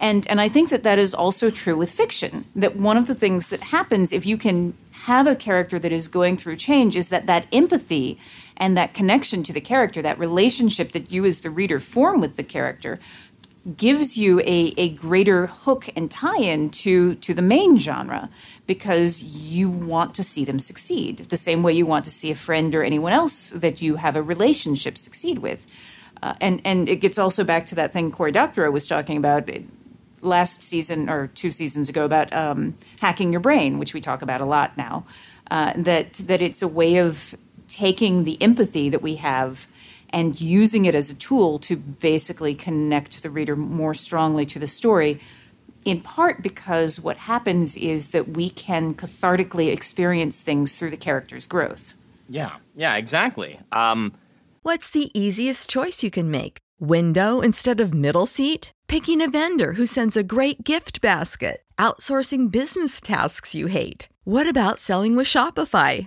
And 0.00 0.26
and 0.26 0.40
I 0.40 0.48
think 0.48 0.68
that 0.70 0.82
that 0.82 0.98
is 0.98 1.14
also 1.14 1.48
true 1.48 1.78
with 1.78 1.90
fiction. 1.90 2.44
That 2.54 2.76
one 2.76 2.98
of 2.98 3.06
the 3.06 3.14
things 3.14 3.48
that 3.48 3.62
happens 3.62 4.12
if 4.12 4.26
you 4.26 4.36
can 4.36 4.74
have 5.04 5.26
a 5.26 5.36
character 5.36 5.78
that 5.78 5.92
is 5.92 6.08
going 6.08 6.36
through 6.36 6.56
change 6.56 6.96
is 6.96 7.08
that 7.08 7.26
that 7.26 7.46
empathy 7.52 8.18
and 8.56 8.76
that 8.76 8.94
connection 8.94 9.42
to 9.44 9.52
the 9.52 9.60
character, 9.60 10.02
that 10.02 10.18
relationship 10.18 10.92
that 10.92 11.10
you 11.12 11.24
as 11.24 11.40
the 11.40 11.50
reader 11.50 11.80
form 11.80 12.20
with 12.20 12.36
the 12.36 12.42
character, 12.44 12.98
gives 13.76 14.16
you 14.18 14.40
a, 14.40 14.74
a 14.76 14.90
greater 14.90 15.46
hook 15.46 15.88
and 15.96 16.10
tie-in 16.10 16.68
to 16.70 17.14
to 17.16 17.32
the 17.32 17.42
main 17.42 17.78
genre 17.78 18.28
because 18.66 19.22
you 19.22 19.70
want 19.70 20.14
to 20.14 20.22
see 20.22 20.44
them 20.44 20.58
succeed 20.58 21.18
the 21.30 21.36
same 21.36 21.62
way 21.62 21.72
you 21.72 21.86
want 21.86 22.04
to 22.04 22.10
see 22.10 22.30
a 22.30 22.34
friend 22.34 22.74
or 22.74 22.82
anyone 22.82 23.12
else 23.12 23.50
that 23.50 23.80
you 23.80 23.96
have 23.96 24.16
a 24.16 24.22
relationship 24.22 24.98
succeed 24.98 25.38
with 25.38 25.66
Uh, 26.22 26.34
and 26.40 26.60
and 26.64 26.88
it 26.88 27.00
gets 27.00 27.18
also 27.18 27.44
back 27.44 27.66
to 27.66 27.74
that 27.74 27.92
thing 27.92 28.10
Cory 28.10 28.32
Doctorow 28.32 28.70
was 28.70 28.86
talking 28.86 29.16
about 29.16 29.48
last 30.22 30.62
season 30.62 31.08
or 31.08 31.28
two 31.28 31.50
seasons 31.50 31.88
ago 31.88 32.04
about 32.04 32.32
um, 32.32 32.74
hacking 33.00 33.32
your 33.32 33.40
brain, 33.40 33.78
which 33.78 33.94
we 33.94 34.00
talk 34.00 34.22
about 34.22 34.40
a 34.40 34.46
lot 34.46 34.76
now. 34.76 35.04
Uh, 35.50 35.72
that 35.76 36.14
that 36.14 36.40
it's 36.40 36.62
a 36.62 36.68
way 36.68 36.96
of 36.96 37.34
taking 37.74 38.22
the 38.22 38.40
empathy 38.40 38.88
that 38.88 39.02
we 39.02 39.16
have 39.16 39.66
and 40.10 40.40
using 40.40 40.84
it 40.84 40.94
as 40.94 41.10
a 41.10 41.14
tool 41.14 41.58
to 41.58 41.76
basically 41.76 42.54
connect 42.54 43.20
the 43.24 43.30
reader 43.30 43.56
more 43.56 43.92
strongly 43.94 44.46
to 44.46 44.60
the 44.60 44.68
story. 44.68 45.18
In 45.84 46.00
part 46.00 46.40
because 46.40 47.00
what 47.00 47.16
happens 47.16 47.76
is 47.76 48.12
that 48.12 48.28
we 48.28 48.48
can 48.48 48.94
cathartically 48.94 49.72
experience 49.72 50.40
things 50.40 50.76
through 50.76 50.90
the 50.90 50.96
character's 50.96 51.46
growth. 51.46 51.94
Yeah, 52.28 52.52
yeah, 52.76 52.94
exactly. 52.94 53.58
Um, 53.72 54.14
What's 54.62 54.90
the 54.90 55.10
easiest 55.18 55.68
choice 55.68 56.04
you 56.04 56.12
can 56.12 56.30
make? 56.30 56.58
Window 56.78 57.40
instead 57.40 57.80
of 57.80 57.92
middle 57.92 58.26
seat? 58.26 58.72
Picking 58.86 59.20
a 59.20 59.28
vendor 59.28 59.72
who 59.72 59.84
sends 59.84 60.16
a 60.16 60.22
great 60.22 60.62
gift 60.62 61.00
basket? 61.00 61.62
Outsourcing 61.76 62.50
business 62.50 63.00
tasks 63.00 63.54
you 63.54 63.66
hate? 63.66 64.08
What 64.22 64.48
about 64.48 64.78
selling 64.78 65.16
with 65.16 65.26
Shopify? 65.26 66.06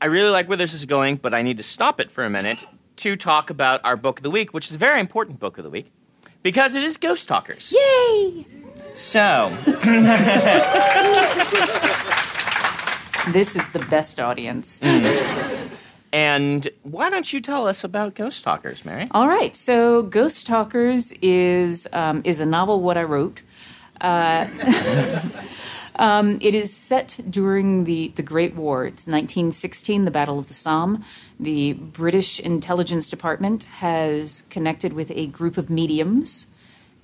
I 0.00 0.06
really 0.06 0.30
like 0.30 0.48
where 0.48 0.56
this 0.56 0.74
is 0.74 0.84
going, 0.84 1.16
but 1.16 1.32
I 1.34 1.42
need 1.42 1.56
to 1.56 1.62
stop 1.62 2.00
it 2.00 2.10
for 2.10 2.24
a 2.24 2.30
minute 2.30 2.64
to 2.96 3.16
talk 3.16 3.50
about 3.50 3.80
our 3.84 3.96
book 3.96 4.18
of 4.18 4.22
the 4.22 4.30
week, 4.30 4.52
which 4.52 4.68
is 4.68 4.74
a 4.74 4.78
very 4.78 5.00
important 5.00 5.38
book 5.40 5.58
of 5.58 5.64
the 5.64 5.70
week 5.70 5.90
because 6.42 6.74
it 6.74 6.82
is 6.82 6.96
Ghost 6.96 7.28
Talkers. 7.28 7.72
Yay! 7.74 8.46
So, 8.94 9.50
This 13.32 13.56
is 13.56 13.68
the 13.70 13.80
best 13.90 14.20
audience. 14.20 14.80
and 16.12 16.68
why 16.84 17.10
don't 17.10 17.32
you 17.32 17.40
tell 17.40 17.66
us 17.66 17.82
about 17.82 18.14
Ghost 18.14 18.44
Talkers, 18.44 18.84
Mary? 18.84 19.08
All 19.10 19.26
right, 19.26 19.56
so 19.56 20.02
Ghost 20.02 20.46
Talkers 20.46 21.12
is 21.20 21.88
um, 21.92 22.22
is 22.24 22.40
a 22.40 22.46
novel 22.46 22.80
what 22.80 22.96
I 22.96 23.02
wrote. 23.02 23.42
Uh, 24.00 24.46
um, 25.98 26.38
it 26.40 26.54
is 26.54 26.74
set 26.74 27.20
during 27.28 27.84
the, 27.84 28.08
the 28.16 28.22
Great 28.22 28.54
War. 28.54 28.84
It's 28.84 29.06
1916, 29.06 30.04
the 30.04 30.10
Battle 30.10 30.38
of 30.38 30.48
the 30.48 30.54
Somme. 30.54 31.04
The 31.40 31.74
British 31.74 32.40
Intelligence 32.40 33.08
Department 33.08 33.64
has 33.64 34.42
connected 34.50 34.92
with 34.92 35.10
a 35.12 35.26
group 35.26 35.56
of 35.56 35.70
mediums 35.70 36.48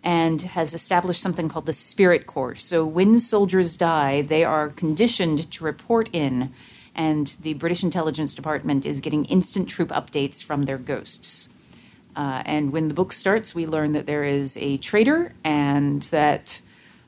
and 0.04 0.42
has 0.42 0.74
established 0.74 1.22
something 1.22 1.48
called 1.48 1.66
the 1.66 1.72
Spirit 1.72 2.26
Corps. 2.26 2.56
So 2.56 2.84
when 2.84 3.18
soldiers 3.18 3.76
die, 3.76 4.22
they 4.22 4.44
are 4.44 4.68
conditioned 4.68 5.50
to 5.52 5.64
report 5.64 6.10
in, 6.12 6.52
and 6.94 7.28
the 7.40 7.54
British 7.54 7.82
Intelligence 7.82 8.34
Department 8.34 8.84
is 8.84 9.00
getting 9.00 9.24
instant 9.26 9.68
troop 9.68 9.90
updates 9.90 10.42
from 10.42 10.64
their 10.64 10.78
ghosts. 10.78 11.48
Uh, 12.14 12.42
and 12.44 12.72
when 12.72 12.88
the 12.88 12.94
book 12.94 13.12
starts, 13.12 13.54
we 13.54 13.64
learn 13.64 13.92
that 13.92 14.06
there 14.06 14.24
is 14.24 14.56
a 14.58 14.76
traitor 14.78 15.32
and 15.44 16.02
that 16.04 16.60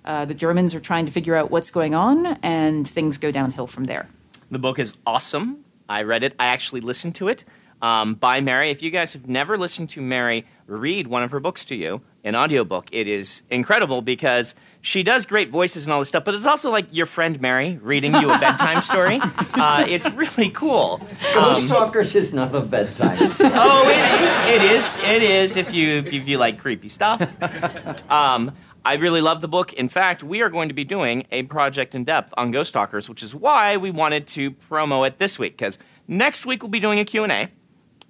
uh, 0.04 0.24
the 0.24 0.34
Germans 0.34 0.74
are 0.74 0.80
trying 0.80 1.06
to 1.06 1.12
figure 1.12 1.34
out 1.34 1.50
what's 1.50 1.70
going 1.70 1.94
on, 1.94 2.38
and 2.42 2.86
things 2.88 3.18
go 3.18 3.30
downhill 3.30 3.66
from 3.66 3.84
there. 3.84 4.08
The 4.50 4.58
book 4.58 4.78
is 4.78 4.94
awesome. 5.06 5.64
I 5.88 6.02
read 6.02 6.22
it. 6.22 6.34
I 6.38 6.46
actually 6.46 6.80
listened 6.80 7.14
to 7.16 7.28
it 7.28 7.44
um, 7.82 8.14
by 8.14 8.40
Mary. 8.40 8.70
If 8.70 8.82
you 8.82 8.90
guys 8.90 9.12
have 9.12 9.28
never 9.28 9.58
listened 9.58 9.90
to 9.90 10.00
Mary 10.00 10.46
read 10.66 11.06
one 11.06 11.22
of 11.22 11.30
her 11.30 11.40
books 11.40 11.64
to 11.66 11.74
you, 11.74 12.00
an 12.22 12.34
audiobook, 12.34 12.88
it 12.90 13.06
is 13.06 13.42
incredible 13.50 14.00
because 14.00 14.54
she 14.80 15.02
does 15.02 15.26
great 15.26 15.50
voices 15.50 15.84
and 15.84 15.92
all 15.92 15.98
this 15.98 16.08
stuff, 16.08 16.24
but 16.24 16.34
it's 16.34 16.46
also 16.46 16.70
like 16.70 16.86
your 16.90 17.04
friend 17.04 17.40
Mary 17.40 17.78
reading 17.82 18.14
you 18.14 18.30
a 18.30 18.38
bedtime 18.38 18.80
story. 18.92 19.18
Uh, 19.22 19.84
it's 19.86 20.10
really 20.12 20.48
cool. 20.50 21.00
Ghost 21.34 21.68
Talkers 21.68 22.14
is 22.14 22.32
not 22.32 22.54
a 22.54 22.60
bedtime 22.60 23.28
story. 23.28 23.50
oh, 23.54 23.84
it, 23.88 24.62
it 24.62 24.70
is. 24.70 24.98
It 25.04 25.22
is. 25.22 25.56
If 25.56 25.74
you 25.74 25.98
if 25.98 26.28
you 26.28 26.38
like 26.38 26.58
creepy 26.58 26.88
stuff. 26.88 27.20
Um, 28.10 28.52
I 28.86 28.96
really 28.96 29.22
love 29.22 29.40
the 29.40 29.48
book. 29.48 29.72
In 29.72 29.88
fact, 29.88 30.22
we 30.22 30.42
are 30.42 30.50
going 30.50 30.68
to 30.68 30.74
be 30.74 30.84
doing 30.84 31.26
a 31.30 31.44
project 31.44 31.94
in 31.94 32.04
depth 32.04 32.34
on 32.36 32.50
Ghost 32.50 32.74
Talkers, 32.74 33.08
which 33.08 33.22
is 33.22 33.34
why 33.34 33.78
we 33.78 33.90
wanted 33.90 34.26
to 34.28 34.50
promo 34.50 35.06
it 35.06 35.18
this 35.18 35.38
week. 35.38 35.56
Because 35.56 35.78
next 36.06 36.44
week 36.44 36.62
we'll 36.62 36.68
be 36.68 36.80
doing 36.80 36.98
a 36.98 37.04
Q 37.06 37.22
and 37.22 37.32
A 37.32 37.48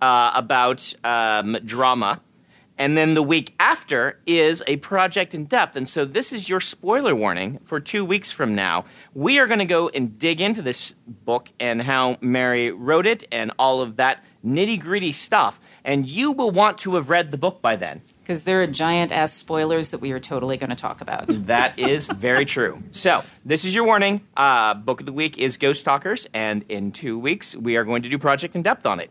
uh, 0.02 0.32
about 0.34 0.92
um, 1.04 1.56
drama, 1.64 2.20
and 2.76 2.96
then 2.96 3.14
the 3.14 3.22
week 3.22 3.54
after 3.60 4.18
is 4.26 4.64
a 4.66 4.78
project 4.78 5.32
in 5.32 5.44
depth. 5.44 5.76
And 5.76 5.88
so 5.88 6.04
this 6.04 6.32
is 6.32 6.48
your 6.48 6.58
spoiler 6.58 7.14
warning 7.14 7.60
for 7.64 7.78
two 7.78 8.04
weeks 8.04 8.32
from 8.32 8.52
now. 8.52 8.84
We 9.14 9.38
are 9.38 9.46
going 9.46 9.60
to 9.60 9.64
go 9.64 9.90
and 9.90 10.18
dig 10.18 10.40
into 10.40 10.60
this 10.60 10.96
book 11.06 11.50
and 11.60 11.82
how 11.82 12.16
Mary 12.20 12.72
wrote 12.72 13.06
it 13.06 13.22
and 13.30 13.52
all 13.60 13.80
of 13.80 13.94
that 13.96 14.24
nitty 14.44 14.80
gritty 14.80 15.12
stuff. 15.12 15.60
And 15.84 16.08
you 16.08 16.32
will 16.32 16.50
want 16.50 16.78
to 16.78 16.94
have 16.94 17.10
read 17.10 17.30
the 17.30 17.38
book 17.38 17.60
by 17.60 17.76
then. 17.76 18.02
Because 18.22 18.44
there 18.44 18.62
are 18.62 18.66
giant 18.66 19.12
ass 19.12 19.34
spoilers 19.34 19.90
that 19.90 20.00
we 20.00 20.12
are 20.12 20.20
totally 20.20 20.56
going 20.56 20.70
to 20.70 20.76
talk 20.76 21.00
about. 21.02 21.28
That 21.44 21.78
is 21.78 22.08
very 22.08 22.46
true. 22.46 22.82
So, 22.92 23.22
this 23.44 23.66
is 23.66 23.74
your 23.74 23.84
warning. 23.84 24.22
Uh, 24.34 24.72
book 24.74 25.00
of 25.00 25.06
the 25.06 25.12
week 25.12 25.36
is 25.36 25.58
Ghost 25.58 25.84
Talkers, 25.84 26.26
and 26.32 26.64
in 26.70 26.90
two 26.90 27.18
weeks, 27.18 27.54
we 27.54 27.76
are 27.76 27.84
going 27.84 28.02
to 28.02 28.08
do 28.08 28.18
Project 28.18 28.56
in 28.56 28.62
Depth 28.62 28.86
on 28.86 28.98
it. 28.98 29.10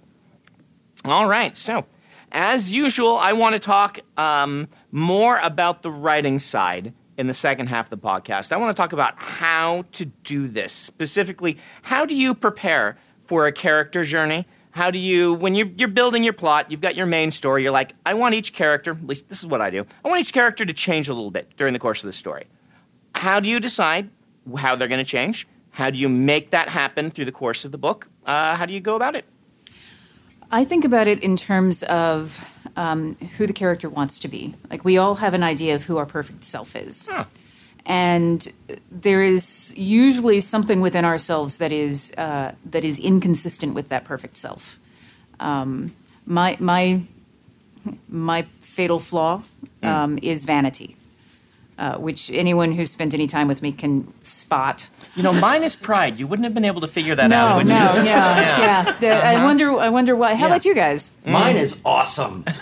All 1.06 1.27
right, 1.27 1.56
so 1.56 1.86
as 2.32 2.74
usual, 2.74 3.18
I 3.18 3.34
want 3.34 3.53
to 3.53 3.60
talk 3.60 4.00
um, 4.18 4.68
more 4.92 5.38
about 5.38 5.84
the 5.84 5.92
writing 5.92 6.39
side 6.39 6.94
in 7.18 7.27
the 7.27 7.34
second 7.34 7.68
half 7.68 7.92
of 7.92 8.01
the 8.01 8.08
podcast. 8.08 8.51
I 8.51 8.58
want 8.58 8.75
to 8.75 8.82
talk 8.82 8.94
about 8.94 9.13
how 9.22 9.86
to 9.94 10.06
do 10.06 10.48
this. 10.48 10.74
Specifically, 10.74 11.58
how 11.84 12.06
do 12.06 12.15
you 12.15 12.34
prepare 12.34 12.98
for 13.27 13.46
a 13.46 13.51
character 13.51 14.03
journey? 14.03 14.48
How 14.74 14.89
do 14.89 14.98
you, 14.98 15.36
when 15.36 15.53
you're, 15.53 15.70
you're 15.77 15.88
building 15.88 16.24
your 16.24 16.34
plot, 16.34 16.72
you've 16.72 16.82
got 16.82 16.96
your 16.96 17.06
main 17.06 17.30
story, 17.30 17.62
you're 17.62 17.72
like, 17.72 17.94
I 18.08 18.15
want 18.15 18.34
each 18.34 18.53
character, 18.53 18.92
at 18.92 19.06
least 19.06 19.30
this 19.30 19.39
is 19.39 19.46
what 19.46 19.62
I 19.62 19.70
do, 19.70 19.86
I 20.03 20.08
want 20.08 20.22
each 20.22 20.34
character 20.34 20.65
to 20.65 20.74
change 20.74 21.08
a 21.10 21.13
little 21.13 21.30
bit 21.30 21.56
during 21.58 21.74
the 21.74 21.80
course 21.80 22.03
of 22.03 22.08
the 22.08 22.13
story. 22.13 22.48
How 23.13 23.39
do 23.39 23.48
you 23.48 23.60
decide 23.60 24.10
how 24.58 24.75
they're 24.75 24.88
going 24.88 25.03
to 25.03 25.10
change? 25.10 25.48
How 25.70 25.92
do 25.92 26.00
you 26.00 26.10
make 26.10 26.50
that 26.50 26.70
happen 26.70 27.12
through 27.12 27.25
the 27.25 27.32
course 27.32 27.65
of 27.65 27.72
the 27.72 27.77
book? 27.77 28.10
Uh, 28.25 28.56
how 28.56 28.65
do 28.65 28.74
you 28.74 28.80
go 28.80 28.96
about 28.96 29.15
it? 29.15 29.25
I 30.51 30.65
think 30.65 30.86
about 30.86 31.08
it 31.08 31.22
in 31.22 31.36
terms 31.36 31.84
of 31.84 32.44
um, 32.75 33.15
who 33.38 33.46
the 33.46 33.53
character 33.53 33.89
wants 33.89 34.20
to 34.20 34.27
be. 34.27 34.56
Like, 34.70 34.84
we 34.84 34.98
all 34.98 35.15
have 35.15 35.36
an 35.36 35.44
idea 35.44 35.75
of 35.75 35.84
who 35.84 35.98
our 35.98 36.06
perfect 36.06 36.44
self 36.44 36.75
is. 36.75 37.08
Huh. 37.12 37.25
And 37.86 38.48
there 38.90 39.24
is 39.24 39.74
usually 39.78 40.40
something 40.40 40.80
within 40.80 41.04
ourselves 41.06 41.58
that 41.58 41.72
is, 41.72 42.13
uh, 42.18 42.54
that 42.66 42.84
is 42.86 43.00
inconsistent 43.00 43.74
with 43.74 43.90
that 43.90 44.06
perfect 44.06 44.38
self. 44.38 44.80
Um, 45.40 45.94
my, 46.25 46.56
my, 46.60 47.02
my 48.08 48.44
fatal 48.62 49.00
flaw 49.00 49.44
um, 49.82 50.18
is 50.22 50.46
vanity, 50.46 50.96
uh, 51.77 51.98
which 51.98 52.30
anyone 52.32 52.72
who's 52.74 52.92
spent 52.92 53.13
any 53.13 53.27
time 53.27 53.48
with 53.48 53.62
me 53.62 53.72
can 53.72 54.12
spot. 54.24 54.89
You 55.15 55.24
know, 55.24 55.34
mine 55.34 55.63
is 55.63 55.75
pride. 55.75 56.20
You 56.20 56.27
wouldn't 56.27 56.44
have 56.46 56.53
been 56.53 56.65
able 56.65 56.82
to 56.82 56.88
figure 56.88 57.15
that 57.15 57.30
No, 57.30 57.36
out, 57.38 57.58
would 57.58 57.68
no, 57.68 57.74
you? 57.96 58.03
yeah, 58.03 58.86
yeah. 58.88 58.92
The- 59.00 59.25
I 59.25 59.44
wonder. 59.44 59.77
I 59.80 59.89
wonder 59.89 60.15
why. 60.15 60.36
How 60.36 60.42
Yeah. 60.42 60.48
about 60.48 60.65
you 60.65 60.75
guys? 60.75 61.12
Mine 61.25 61.58
is 61.58 61.77
awesome. 61.86 62.46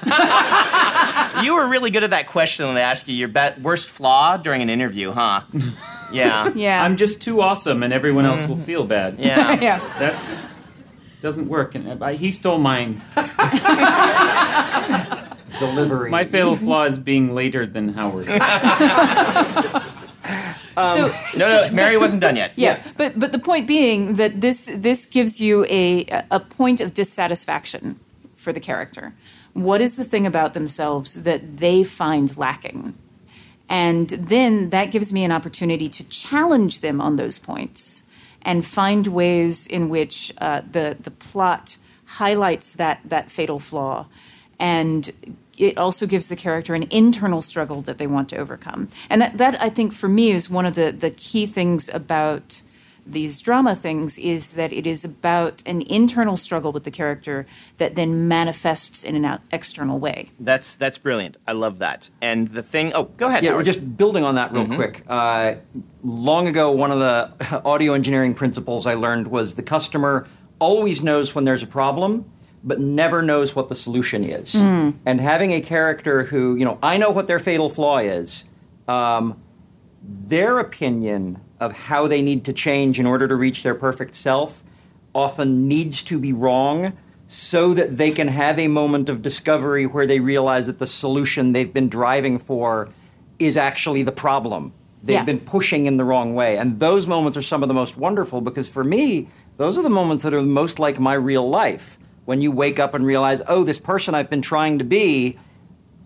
You 1.43 1.55
were 1.55 1.65
really 1.67 1.89
good 1.91 2.03
at 2.03 2.09
that 2.11 2.27
question 2.27 2.65
when 2.67 2.75
they 2.75 2.81
asked 2.81 3.07
you 3.07 3.15
your 3.15 3.27
be- 3.29 3.61
worst 3.61 3.89
flaw 3.89 4.37
during 4.37 4.61
an 4.61 4.69
interview, 4.69 5.11
huh? 5.11 5.41
Yeah. 6.13 6.51
Yeah, 6.53 6.83
I'm 6.83 6.97
just 6.97 7.21
too 7.21 7.39
awesome, 7.41 7.83
and 7.83 7.93
everyone 7.93 8.25
else 8.25 8.45
will 8.45 8.57
feel 8.57 8.83
bad. 8.83 9.15
Yeah. 9.17 9.57
yeah. 9.61 9.79
That's 9.97 10.43
doesn't 11.21 11.47
work. 11.47 11.73
And 11.73 12.03
I, 12.03 12.13
he 12.15 12.31
stole 12.31 12.57
mine. 12.59 13.01
Delivery. 15.61 16.09
My 16.09 16.25
fatal 16.25 16.55
flaw 16.55 16.83
is 16.83 16.97
being 16.97 17.33
later 17.33 17.65
than 17.65 17.89
Howard. 17.93 18.25
so 20.75 21.11
No, 21.37 21.47
no, 21.67 21.69
Mary 21.71 21.97
wasn't 21.97 22.21
done 22.21 22.35
yet. 22.35 22.53
yeah, 22.55 22.83
but 22.97 23.17
but 23.19 23.31
the 23.31 23.39
point 23.39 23.67
being 23.67 24.15
that 24.15 24.41
this 24.41 24.69
this 24.75 25.05
gives 25.05 25.39
you 25.39 25.65
a 25.69 26.05
a 26.31 26.39
point 26.39 26.81
of 26.81 26.93
dissatisfaction 26.93 27.99
for 28.35 28.51
the 28.53 28.59
character. 28.59 29.13
What 29.53 29.81
is 29.81 29.95
the 29.97 30.03
thing 30.03 30.25
about 30.25 30.53
themselves 30.53 31.23
that 31.23 31.57
they 31.57 31.83
find 31.83 32.35
lacking? 32.37 32.93
And 33.67 34.09
then 34.09 34.69
that 34.71 34.91
gives 34.91 35.13
me 35.13 35.23
an 35.23 35.31
opportunity 35.31 35.87
to 35.89 36.03
challenge 36.05 36.79
them 36.81 36.99
on 36.99 37.15
those 37.15 37.39
points 37.39 38.03
and 38.41 38.65
find 38.65 39.07
ways 39.07 39.67
in 39.67 39.89
which 39.89 40.33
uh, 40.39 40.61
the 40.69 40.97
the 40.99 41.11
plot 41.11 41.77
highlights 42.05 42.73
that 42.73 42.99
that 43.05 43.31
fatal 43.31 43.59
flaw 43.59 44.07
and 44.59 45.11
it 45.57 45.77
also 45.77 46.05
gives 46.05 46.27
the 46.27 46.35
character 46.35 46.73
an 46.73 46.87
internal 46.89 47.41
struggle 47.41 47.81
that 47.83 47.97
they 47.97 48.07
want 48.07 48.29
to 48.29 48.37
overcome. 48.37 48.89
And 49.09 49.21
that, 49.21 49.37
that 49.37 49.61
I 49.61 49.69
think 49.69 49.93
for 49.93 50.07
me 50.07 50.31
is 50.31 50.49
one 50.49 50.65
of 50.65 50.73
the, 50.75 50.91
the 50.91 51.11
key 51.11 51.45
things 51.45 51.89
about 51.89 52.61
these 53.05 53.41
drama 53.41 53.75
things 53.75 54.17
is 54.17 54.53
that 54.53 54.71
it 54.71 54.85
is 54.85 55.03
about 55.03 55.63
an 55.65 55.81
internal 55.83 56.37
struggle 56.37 56.71
with 56.71 56.83
the 56.83 56.91
character 56.91 57.45
that 57.77 57.95
then 57.95 58.27
manifests 58.27 59.03
in 59.03 59.15
an 59.15 59.25
out- 59.25 59.41
external 59.51 59.99
way. 59.99 60.29
That's 60.39 60.75
that's 60.75 60.97
brilliant. 60.97 61.37
I 61.47 61.53
love 61.53 61.79
that. 61.79 62.09
And 62.21 62.49
the 62.49 62.63
thing. 62.63 62.93
Oh, 62.93 63.05
go 63.05 63.27
ahead. 63.27 63.43
Yeah, 63.43 63.53
we're 63.53 63.63
just 63.63 63.97
building 63.97 64.23
on 64.23 64.35
that 64.35 64.51
real 64.51 64.67
quick. 64.67 65.03
Uh, 65.07 65.55
long 66.03 66.47
ago, 66.47 66.71
one 66.71 66.91
of 66.91 66.99
the 66.99 67.61
audio 67.65 67.93
engineering 67.93 68.33
principles 68.33 68.85
I 68.85 68.93
learned 68.93 69.27
was 69.27 69.55
the 69.55 69.63
customer 69.63 70.27
always 70.59 71.01
knows 71.01 71.33
when 71.33 71.43
there's 71.43 71.63
a 71.63 71.67
problem, 71.67 72.25
but 72.63 72.79
never 72.79 73.21
knows 73.21 73.55
what 73.55 73.67
the 73.69 73.75
solution 73.75 74.23
is. 74.23 74.53
And 74.55 75.19
having 75.21 75.51
a 75.51 75.61
character 75.61 76.23
who, 76.25 76.55
you 76.55 76.65
know, 76.65 76.77
I 76.83 76.97
know 76.97 77.09
what 77.11 77.27
their 77.27 77.39
fatal 77.39 77.69
flaw 77.69 77.97
is, 77.99 78.45
um, 78.87 79.41
their 80.03 80.59
opinion 80.59 81.39
of 81.59 81.71
how 81.71 82.07
they 82.07 82.21
need 82.21 82.43
to 82.45 82.53
change 82.53 82.99
in 82.99 83.05
order 83.05 83.27
to 83.27 83.35
reach 83.35 83.63
their 83.63 83.75
perfect 83.75 84.15
self 84.15 84.63
often 85.13 85.67
needs 85.67 86.01
to 86.03 86.19
be 86.19 86.33
wrong 86.33 86.93
so 87.27 87.73
that 87.73 87.97
they 87.97 88.11
can 88.11 88.27
have 88.27 88.59
a 88.59 88.67
moment 88.67 89.09
of 89.09 89.21
discovery 89.21 89.85
where 89.85 90.05
they 90.05 90.19
realize 90.19 90.67
that 90.67 90.79
the 90.79 90.87
solution 90.87 91.51
they've 91.53 91.73
been 91.73 91.87
driving 91.89 92.37
for 92.37 92.89
is 93.39 93.55
actually 93.57 94.03
the 94.03 94.11
problem. 94.11 94.73
They've 95.03 95.15
Yeah. 95.15 95.23
been 95.23 95.39
pushing 95.39 95.85
in 95.85 95.97
the 95.97 96.03
wrong 96.03 96.35
way. 96.35 96.57
And 96.57 96.79
those 96.79 97.07
moments 97.07 97.37
are 97.37 97.41
some 97.41 97.63
of 97.63 97.67
the 97.67 97.73
most 97.73 97.97
wonderful 97.97 98.41
because 98.41 98.69
for 98.69 98.83
me, 98.83 99.27
those 99.57 99.77
are 99.77 99.81
the 99.81 99.89
moments 99.89 100.23
that 100.23 100.33
are 100.33 100.41
most 100.41 100.77
like 100.77 100.99
my 100.99 101.13
real 101.13 101.49
life. 101.49 101.97
When 102.25 102.41
you 102.41 102.51
wake 102.51 102.79
up 102.79 102.93
and 102.93 103.05
realize, 103.05 103.41
oh, 103.47 103.63
this 103.63 103.79
person 103.79 104.15
I've 104.15 104.29
been 104.29 104.41
trying 104.41 104.77
to 104.79 104.83
be 104.83 105.37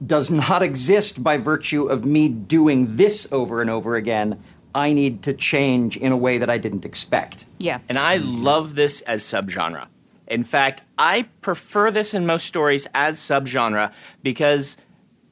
does 0.05 0.31
not 0.31 0.63
exist 0.69 1.23
by 1.23 1.37
virtue 1.37 1.85
of 1.85 2.05
me 2.05 2.29
doing 2.29 2.95
this 2.95 3.27
over 3.31 3.61
and 3.61 3.69
over 3.69 3.95
again. 3.95 4.41
I 4.73 4.91
need 4.91 5.23
to 5.23 5.33
change 5.33 5.95
in 5.95 6.11
a 6.11 6.17
way 6.17 6.37
that 6.37 6.49
I 6.49 6.57
didn't 6.57 6.83
expect. 6.83 7.45
Yeah. 7.59 7.79
And 7.87 7.97
I 7.97 8.17
love 8.17 8.75
this 8.75 9.01
as 9.01 9.23
subgenre. 9.23 9.87
In 10.27 10.43
fact, 10.43 10.81
I 10.97 11.23
prefer 11.41 11.91
this 11.91 12.13
in 12.13 12.25
most 12.25 12.45
stories 12.45 12.87
as 12.93 13.19
subgenre 13.19 13.93
because 14.21 14.77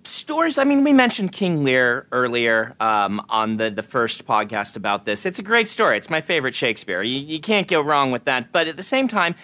stories, 0.04 0.58
I 0.58 0.63
mean, 0.63 0.84
we 0.84 0.94
mentioned 0.94 1.32
King 1.32 1.63
Lear 1.63 2.08
earlier 2.12 2.75
um, 2.80 3.25
on 3.30 3.58
the, 3.58 3.70
the 3.70 3.84
first 3.84 4.25
podcast 4.25 4.75
about 4.75 5.06
this. 5.06 5.25
It's 5.25 5.40
a 5.40 5.44
great 5.44 5.68
story. 5.68 5.98
It's 5.98 6.10
my 6.10 6.22
favorite 6.22 6.56
Shakespeare. 6.56 7.02
You, 7.02 7.20
you 7.20 7.40
can't 7.40 7.68
go 7.68 7.82
wrong 7.82 8.12
with 8.12 8.25
that. 8.25 8.52
But 8.52 8.68
at 8.68 8.78
the 8.78 8.84
same 8.84 9.08
time, 9.08 9.36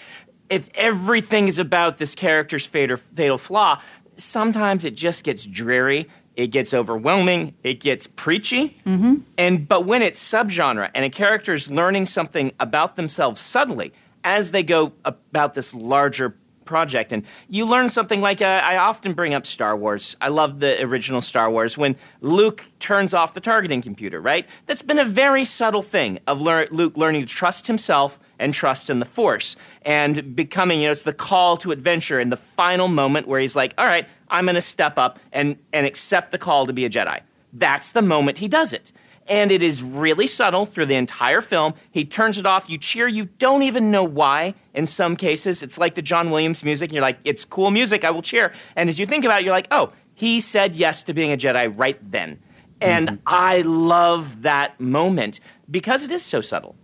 if 0.49 0.69
everything 0.73 1.47
is 1.47 1.59
about 1.59 1.97
this 1.97 2.15
character's 2.15 2.65
fatal, 2.65 2.97
fatal 2.97 3.37
flaw, 3.37 3.81
sometimes 4.15 4.85
it 4.85 4.95
just 4.95 5.23
gets 5.23 5.45
dreary. 5.45 6.07
It 6.35 6.47
gets 6.47 6.73
overwhelming. 6.73 7.55
It 7.63 7.79
gets 7.81 8.07
preachy. 8.07 8.79
Mm-hmm. 8.85 9.15
And 9.37 9.67
but 9.67 9.85
when 9.85 10.01
it's 10.01 10.21
subgenre 10.21 10.89
and 10.93 11.05
a 11.05 11.09
character 11.09 11.53
is 11.53 11.69
learning 11.69 12.05
something 12.05 12.51
about 12.59 12.95
themselves 12.95 13.41
suddenly 13.41 13.93
as 14.23 14.51
they 14.51 14.63
go 14.63 14.93
about 15.05 15.53
this 15.53 15.73
larger 15.73 16.35
project, 16.69 17.11
and 17.11 17.25
you 17.49 17.65
learn 17.65 17.89
something 17.89 18.21
like 18.21 18.41
uh, 18.41 18.61
I 18.63 18.77
often 18.77 19.13
bring 19.13 19.33
up 19.33 19.45
Star 19.45 19.75
Wars. 19.75 20.15
I 20.21 20.29
love 20.29 20.59
the 20.61 20.81
original 20.83 21.19
Star 21.19 21.49
Wars 21.51 21.77
when 21.77 21.97
Luke 22.21 22.63
turns 22.79 23.13
off 23.13 23.33
the 23.33 23.41
targeting 23.41 23.81
computer. 23.81 24.21
Right? 24.21 24.45
That's 24.67 24.83
been 24.83 24.99
a 24.99 25.05
very 25.05 25.43
subtle 25.43 25.81
thing 25.81 26.19
of 26.27 26.39
lear- 26.39 26.67
Luke 26.71 26.95
learning 26.95 27.21
to 27.21 27.27
trust 27.27 27.67
himself 27.67 28.19
and 28.39 28.53
trust 28.53 28.89
in 28.89 28.99
the 28.99 29.05
Force 29.05 29.57
and 29.81 30.35
becoming, 30.35 30.79
you 30.79 30.87
know, 30.87 30.91
it's 30.91 31.03
the 31.03 31.13
call 31.13 31.57
to 31.57 31.71
adventure 31.71 32.19
in 32.19 32.29
the 32.29 32.37
final 32.37 32.87
moment 32.87 33.27
where 33.27 33.39
he's 33.39 33.55
like, 33.55 33.73
all 33.77 33.85
right, 33.85 34.07
I'm 34.29 34.45
going 34.45 34.55
to 34.55 34.61
step 34.61 34.97
up 34.97 35.19
and, 35.33 35.57
and 35.73 35.85
accept 35.85 36.31
the 36.31 36.37
call 36.37 36.65
to 36.65 36.73
be 36.73 36.85
a 36.85 36.89
Jedi. 36.89 37.21
That's 37.51 37.91
the 37.91 38.01
moment 38.01 38.37
he 38.37 38.47
does 38.47 38.73
it. 38.73 38.91
And 39.29 39.51
it 39.51 39.61
is 39.61 39.83
really 39.83 40.25
subtle 40.25 40.65
through 40.65 40.87
the 40.87 40.95
entire 40.95 41.41
film. 41.41 41.75
He 41.91 42.03
turns 42.03 42.37
it 42.37 42.45
off. 42.45 42.69
You 42.69 42.77
cheer. 42.79 43.07
You 43.07 43.25
don't 43.25 43.61
even 43.61 43.91
know 43.91 44.03
why. 44.03 44.55
In 44.73 44.87
some 44.87 45.15
cases, 45.15 45.61
it's 45.61 45.77
like 45.77 45.95
the 45.95 46.01
John 46.01 46.31
Williams 46.31 46.63
music. 46.63 46.89
And 46.89 46.95
you're 46.95 47.03
like, 47.03 47.19
it's 47.23 47.45
cool 47.45 47.69
music. 47.69 48.03
I 48.03 48.11
will 48.11 48.23
cheer. 48.23 48.53
And 48.75 48.89
as 48.89 48.99
you 48.99 49.05
think 49.05 49.25
about 49.25 49.41
it, 49.41 49.45
you're 49.45 49.53
like, 49.53 49.67
oh, 49.69 49.93
he 50.15 50.41
said 50.41 50.75
yes 50.75 51.03
to 51.03 51.13
being 51.13 51.31
a 51.31 51.37
Jedi 51.37 51.71
right 51.77 51.99
then. 52.11 52.39
And 52.81 53.07
mm-hmm. 53.07 53.17
I 53.27 53.61
love 53.61 54.41
that 54.41 54.79
moment 54.79 55.39
because 55.69 56.03
it 56.03 56.11
is 56.11 56.23
so 56.23 56.41
subtle. 56.41 56.75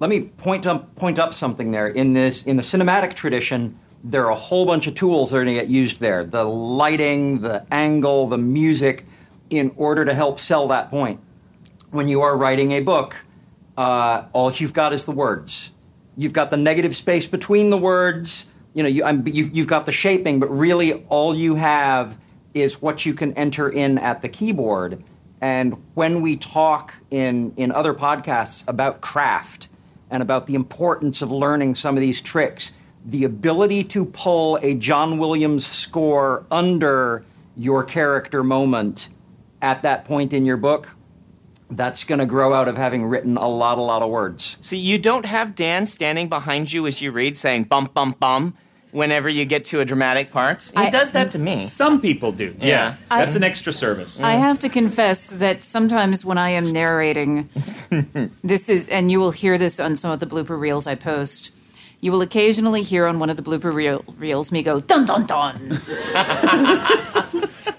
Let 0.00 0.10
me 0.10 0.22
point 0.22 0.66
up 0.66 0.94
point 0.96 1.18
up 1.18 1.32
something 1.32 1.70
there. 1.70 1.86
In 1.88 2.12
this 2.12 2.42
in 2.42 2.56
the 2.56 2.62
cinematic 2.62 3.14
tradition, 3.14 3.78
there 4.02 4.26
are 4.26 4.32
a 4.32 4.36
whole 4.36 4.66
bunch 4.66 4.86
of 4.86 4.94
tools 4.94 5.30
that 5.30 5.36
are 5.36 5.44
going 5.44 5.56
to 5.56 5.60
get 5.62 5.70
used 5.70 6.00
there. 6.00 6.24
The 6.24 6.44
lighting, 6.44 7.40
the 7.40 7.64
angle, 7.70 8.28
the 8.28 8.38
music, 8.38 9.06
in 9.50 9.72
order 9.76 10.04
to 10.04 10.12
help 10.14 10.38
sell 10.38 10.68
that 10.68 10.90
point. 10.90 11.20
When 11.94 12.08
you 12.08 12.22
are 12.22 12.36
writing 12.36 12.72
a 12.72 12.80
book, 12.80 13.24
uh, 13.76 14.24
all 14.32 14.50
you've 14.50 14.72
got 14.72 14.92
is 14.92 15.04
the 15.04 15.12
words. 15.12 15.70
You've 16.16 16.32
got 16.32 16.50
the 16.50 16.56
negative 16.56 16.96
space 16.96 17.28
between 17.28 17.70
the 17.70 17.78
words. 17.78 18.46
You 18.72 18.82
know, 18.82 18.88
you, 18.88 19.22
you've, 19.26 19.54
you've 19.54 19.68
got 19.68 19.86
the 19.86 19.92
shaping, 19.92 20.40
but 20.40 20.50
really 20.50 20.94
all 21.08 21.36
you 21.36 21.54
have 21.54 22.18
is 22.52 22.82
what 22.82 23.06
you 23.06 23.14
can 23.14 23.32
enter 23.34 23.68
in 23.68 23.98
at 23.98 24.22
the 24.22 24.28
keyboard. 24.28 25.04
And 25.40 25.80
when 25.94 26.20
we 26.20 26.36
talk 26.36 26.94
in, 27.12 27.54
in 27.56 27.70
other 27.70 27.94
podcasts 27.94 28.64
about 28.66 29.00
craft 29.00 29.68
and 30.10 30.20
about 30.20 30.48
the 30.48 30.56
importance 30.56 31.22
of 31.22 31.30
learning 31.30 31.76
some 31.76 31.96
of 31.96 32.00
these 32.00 32.20
tricks, 32.20 32.72
the 33.06 33.22
ability 33.22 33.84
to 33.84 34.04
pull 34.06 34.58
a 34.62 34.74
John 34.74 35.16
Williams 35.16 35.64
score 35.64 36.44
under 36.50 37.24
your 37.56 37.84
character 37.84 38.42
moment 38.42 39.10
at 39.62 39.82
that 39.82 40.04
point 40.04 40.32
in 40.32 40.44
your 40.44 40.56
book, 40.56 40.96
that's 41.70 42.04
going 42.04 42.18
to 42.18 42.26
grow 42.26 42.52
out 42.54 42.68
of 42.68 42.76
having 42.76 43.04
written 43.06 43.36
a 43.36 43.48
lot, 43.48 43.78
a 43.78 43.82
lot 43.82 44.02
of 44.02 44.10
words. 44.10 44.56
See, 44.60 44.76
you 44.78 44.98
don't 44.98 45.26
have 45.26 45.54
Dan 45.54 45.86
standing 45.86 46.28
behind 46.28 46.72
you 46.72 46.86
as 46.86 47.00
you 47.00 47.10
read 47.10 47.36
saying 47.36 47.64
bum, 47.64 47.90
bum, 47.94 48.14
bum 48.18 48.54
whenever 48.90 49.28
you 49.28 49.44
get 49.44 49.64
to 49.64 49.80
a 49.80 49.84
dramatic 49.84 50.30
part. 50.30 50.62
He 50.62 50.76
I- 50.76 50.90
does 50.90 51.10
that 51.12 51.32
to 51.32 51.38
me. 51.38 51.60
Some 51.62 52.00
people 52.00 52.30
do. 52.30 52.54
Yeah. 52.60 52.66
Yeah. 53.10 53.18
That's 53.18 53.34
an 53.34 53.42
extra 53.42 53.72
service. 53.72 54.22
I 54.22 54.32
have 54.34 54.58
to 54.60 54.68
confess 54.68 55.30
that 55.30 55.64
sometimes 55.64 56.24
when 56.24 56.38
I 56.38 56.50
am 56.50 56.70
narrating, 56.72 57.48
this 58.44 58.68
is, 58.68 58.86
and 58.88 59.10
you 59.10 59.18
will 59.18 59.32
hear 59.32 59.58
this 59.58 59.80
on 59.80 59.96
some 59.96 60.12
of 60.12 60.20
the 60.20 60.26
blooper 60.26 60.58
reels 60.58 60.86
I 60.86 60.94
post. 60.94 61.50
You 62.00 62.12
will 62.12 62.22
occasionally 62.22 62.82
hear 62.82 63.06
on 63.06 63.18
one 63.18 63.30
of 63.30 63.36
the 63.36 63.42
blooper 63.42 63.72
reel, 63.74 64.04
reels 64.18 64.52
me 64.52 64.62
go 64.62 64.78
dun 64.78 65.06
dun 65.06 65.24
dun, 65.26 65.70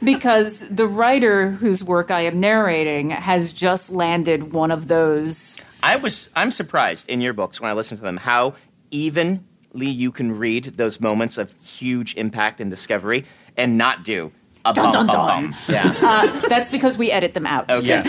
because 0.06 0.68
the 0.70 0.88
writer 0.88 1.52
whose 1.52 1.84
work 1.84 2.12
I 2.12 2.22
am 2.22 2.40
narrating 2.40 3.10
has 3.10 3.52
just 3.52 3.90
landed 3.92 4.54
one 4.54 4.72
of 4.72 4.88
those. 4.88 5.58
I 5.84 5.98
was 5.98 6.30
I'm 6.36 6.52
surprised 6.52 7.10
in 7.10 7.22
your 7.22 7.34
books 7.34 7.60
when 7.60 7.70
I 7.70 7.74
listen 7.74 7.98
to 7.98 8.04
them 8.04 8.18
how 8.18 8.56
evenly 8.92 9.42
you 9.88 10.12
can 10.12 10.32
read 10.38 10.66
those 10.78 11.00
moments 11.02 11.38
of 11.38 11.54
huge 11.64 12.16
impact 12.16 12.62
and 12.62 12.70
discovery 12.70 13.26
and 13.58 13.78
not 13.78 14.04
do 14.04 14.32
a 14.64 14.74
Dun, 14.74 14.86
bum, 14.86 14.92
dun, 14.94 15.08
bum, 15.08 15.16
dun. 15.28 15.44
bum. 15.52 15.56
Yeah. 15.68 15.94
Uh, 16.02 16.48
that's 16.48 16.72
because 16.72 16.98
we 16.98 17.12
edit 17.12 17.34
them 17.36 17.46
out. 17.46 17.70
Okay. 17.70 17.86
Yes. 17.86 18.08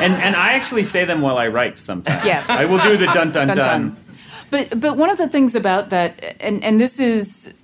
and 0.00 0.14
and 0.14 0.36
I 0.36 0.52
actually 0.52 0.84
say 0.84 1.04
them 1.04 1.20
while 1.20 1.38
I 1.38 1.48
write 1.48 1.78
sometimes. 1.78 2.24
Yes. 2.24 2.48
I 2.50 2.66
will 2.66 2.78
do 2.78 2.96
the 2.96 3.06
dun 3.06 3.30
dun 3.32 3.48
dun. 3.48 3.56
Dun, 3.56 3.56
dun. 3.56 3.96
But 4.50 4.80
but 4.80 4.96
one 4.96 5.10
of 5.10 5.18
the 5.18 5.28
things 5.28 5.54
about 5.54 5.90
that, 5.90 6.36
and 6.40 6.62
and 6.62 6.80
this 6.80 6.98
is. 7.00 7.54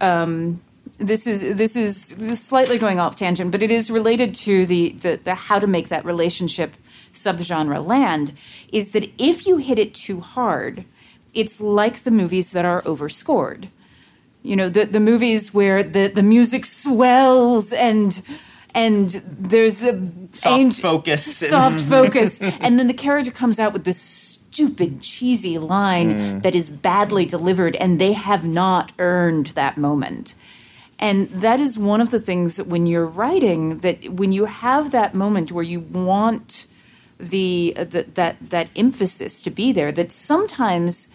Um, 0.00 0.60
this 1.02 1.26
is 1.26 1.56
this 1.56 1.76
is 1.76 2.14
slightly 2.40 2.78
going 2.78 2.98
off 2.98 3.16
tangent, 3.16 3.50
but 3.50 3.62
it 3.62 3.70
is 3.70 3.90
related 3.90 4.34
to 4.34 4.66
the, 4.66 4.90
the, 4.92 5.20
the 5.22 5.34
how 5.34 5.58
to 5.58 5.66
make 5.66 5.88
that 5.88 6.04
relationship 6.04 6.76
subgenre 7.12 7.84
land. 7.84 8.32
Is 8.72 8.92
that 8.92 9.10
if 9.18 9.46
you 9.46 9.58
hit 9.58 9.78
it 9.78 9.94
too 9.94 10.20
hard, 10.20 10.84
it's 11.34 11.60
like 11.60 12.02
the 12.02 12.10
movies 12.10 12.52
that 12.52 12.64
are 12.64 12.82
overscored. 12.86 13.68
You 14.42 14.56
know, 14.56 14.68
the 14.68 14.84
the 14.84 15.00
movies 15.00 15.52
where 15.52 15.82
the, 15.82 16.08
the 16.08 16.22
music 16.22 16.64
swells 16.64 17.72
and 17.72 18.20
and 18.74 19.22
there's 19.26 19.82
a 19.82 20.10
Soft 20.32 20.46
ang- 20.46 20.70
focus. 20.70 21.36
soft 21.36 21.80
focus, 21.96 22.40
and 22.40 22.78
then 22.78 22.86
the 22.86 22.94
character 22.94 23.30
comes 23.30 23.58
out 23.58 23.72
with 23.72 23.84
this 23.84 24.00
stupid, 24.00 25.00
cheesy 25.00 25.58
line 25.58 26.14
mm. 26.14 26.42
that 26.42 26.54
is 26.54 26.68
badly 26.68 27.24
delivered, 27.24 27.76
and 27.76 27.98
they 27.98 28.12
have 28.12 28.46
not 28.46 28.92
earned 28.98 29.48
that 29.48 29.76
moment. 29.76 30.34
And 31.02 31.28
that 31.30 31.58
is 31.60 31.76
one 31.78 32.00
of 32.00 32.10
the 32.12 32.20
things 32.20 32.56
that 32.56 32.66
when 32.68 32.86
you're 32.86 33.06
writing, 33.06 33.78
that 33.80 34.08
when 34.08 34.30
you 34.32 34.44
have 34.46 34.92
that 34.92 35.14
moment 35.14 35.50
where 35.50 35.64
you 35.64 35.80
want 35.80 36.66
the, 37.18 37.74
uh, 37.76 37.84
the 37.84 38.02
that 38.14 38.36
that 38.50 38.68
emphasis 38.74 39.42
to 39.42 39.50
be 39.50 39.70
there 39.72 39.92
that 39.92 40.10
sometimes 40.10 41.08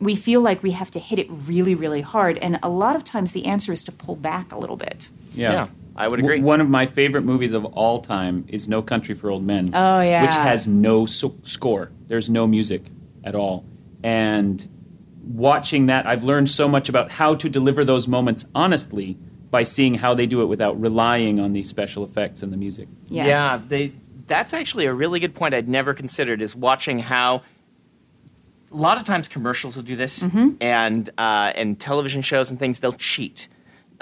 we 0.00 0.16
feel 0.16 0.40
like 0.40 0.60
we 0.62 0.72
have 0.72 0.90
to 0.90 0.98
hit 0.98 1.18
it 1.20 1.28
really 1.30 1.74
really 1.76 2.00
hard 2.00 2.36
and 2.38 2.58
a 2.64 2.68
lot 2.68 2.96
of 2.96 3.04
times 3.04 3.30
the 3.30 3.46
answer 3.46 3.70
is 3.72 3.84
to 3.84 3.92
pull 3.92 4.16
back 4.16 4.50
a 4.52 4.58
little 4.58 4.76
bit 4.76 5.10
Yeah. 5.36 5.52
Yeah, 5.52 5.68
I 5.94 6.08
would 6.08 6.16
W- 6.16 6.34
agree. 6.34 6.42
one 6.42 6.60
of 6.60 6.68
my 6.68 6.86
favorite 6.86 7.22
movies 7.22 7.52
of 7.52 7.64
all 7.64 8.00
time 8.00 8.44
is 8.48 8.66
No 8.66 8.82
Country 8.82 9.14
for 9.14 9.30
Old 9.30 9.44
Men. 9.44 9.70
Oh, 9.72 10.00
yeah. 10.00 10.22
Which 10.22 10.34
has 10.34 10.66
no 10.66 11.06
so- 11.06 11.36
score. 11.42 11.90
There's 12.08 12.28
no 12.28 12.46
music 12.48 12.82
at 13.22 13.34
all. 13.36 13.64
And 14.02 14.66
watching 15.22 15.86
that, 15.86 16.06
I've 16.06 16.24
learned 16.24 16.48
so 16.50 16.66
much 16.68 16.88
about 16.88 17.10
how 17.12 17.34
to 17.36 17.48
deliver 17.48 17.84
those 17.84 18.08
moments 18.08 18.44
honestly 18.54 19.16
by 19.52 19.62
seeing 19.62 19.94
how 19.94 20.14
they 20.14 20.26
do 20.26 20.42
it 20.42 20.46
without 20.46 20.80
relying 20.80 21.38
on 21.38 21.52
the 21.52 21.62
special 21.62 22.02
effects 22.02 22.42
and 22.42 22.52
the 22.52 22.56
music. 22.56 22.88
yeah, 23.26 23.60
they. 23.64 23.92
That's 24.26 24.54
actually 24.54 24.86
a 24.86 24.94
really 24.94 25.20
good 25.20 25.34
point 25.34 25.52
I'd 25.54 25.68
never 25.68 25.92
considered. 25.94 26.40
Is 26.42 26.56
watching 26.56 26.98
how 27.00 27.42
a 28.72 28.76
lot 28.76 28.96
of 28.98 29.04
times 29.04 29.28
commercials 29.28 29.76
will 29.76 29.82
do 29.84 29.94
this, 29.94 30.22
and 30.60 31.08
uh, 31.18 31.52
and 31.54 31.78
television 31.78 32.22
shows 32.22 32.50
and 32.50 32.58
things 32.58 32.80
they'll 32.80 32.92
cheat. 32.94 33.48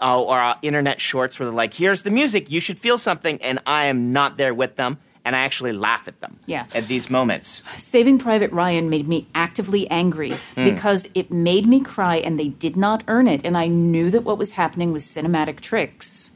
Uh, 0.01 0.19
or 0.19 0.39
uh, 0.39 0.55
internet 0.63 0.99
shorts 0.99 1.39
where 1.39 1.47
they're 1.47 1.55
like, 1.55 1.75
"Here's 1.75 2.05
the 2.05 2.11
music, 2.11 2.51
you 2.51 2.61
should 2.61 2.79
feel 2.79 2.97
something," 2.97 3.43
and 3.43 3.59
I 3.67 3.87
am 3.87 4.13
not 4.13 4.39
there 4.39 4.55
with 4.55 4.77
them, 4.77 4.99
and 5.31 5.37
I 5.37 5.43
actually 5.43 5.71
laugh 5.73 6.09
at 6.09 6.21
them. 6.21 6.41
Yeah. 6.47 6.65
At 6.75 6.89
these 6.89 7.09
moments. 7.09 7.63
Saving 7.77 8.19
Private 8.19 8.51
Ryan 8.51 8.91
made 8.91 9.07
me 9.07 9.29
actively 9.33 9.89
angry 9.89 10.33
because 10.57 11.09
it 11.15 11.31
made 11.31 11.67
me 11.69 11.79
cry 11.79 12.17
and 12.17 12.37
they 12.37 12.49
did 12.49 12.77
not 12.77 13.05
earn 13.07 13.29
it. 13.29 13.41
And 13.45 13.57
I 13.57 13.69
knew 13.69 14.11
that 14.11 14.25
what 14.25 14.39
was 14.39 14.53
happening 14.53 14.91
was 14.91 15.05
cinematic 15.05 15.61
tricks. 15.61 16.33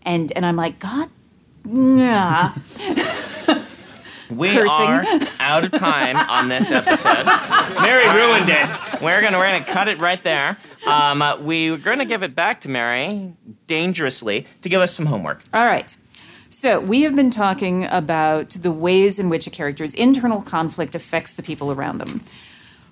And, 0.00 0.32
and 0.34 0.46
I'm 0.46 0.56
like, 0.56 0.78
God, 0.78 1.10
yeah. 1.70 2.54
We 4.30 4.48
Cursing. 4.48 4.68
are 4.68 5.04
out 5.40 5.64
of 5.64 5.72
time 5.72 6.16
on 6.16 6.48
this 6.50 6.70
episode. 6.70 7.24
Mary 7.80 8.06
ruined 8.14 8.50
it. 8.50 9.00
We're 9.00 9.22
gonna 9.22 9.38
we're 9.38 9.50
gonna 9.50 9.64
cut 9.64 9.88
it 9.88 9.98
right 9.98 10.22
there. 10.22 10.58
Um, 10.86 11.22
uh, 11.22 11.38
we're 11.38 11.78
gonna 11.78 12.04
give 12.04 12.22
it 12.22 12.34
back 12.34 12.60
to 12.62 12.68
Mary 12.68 13.32
dangerously 13.66 14.46
to 14.60 14.68
give 14.68 14.82
us 14.82 14.92
some 14.92 15.06
homework. 15.06 15.42
All 15.54 15.64
right. 15.64 15.96
So 16.50 16.80
we 16.80 17.02
have 17.02 17.14
been 17.14 17.30
talking 17.30 17.84
about 17.84 18.50
the 18.50 18.70
ways 18.70 19.18
in 19.18 19.28
which 19.28 19.46
a 19.46 19.50
character's 19.50 19.94
internal 19.94 20.40
conflict 20.40 20.94
affects 20.94 21.34
the 21.34 21.42
people 21.42 21.70
around 21.70 21.98
them. 21.98 22.22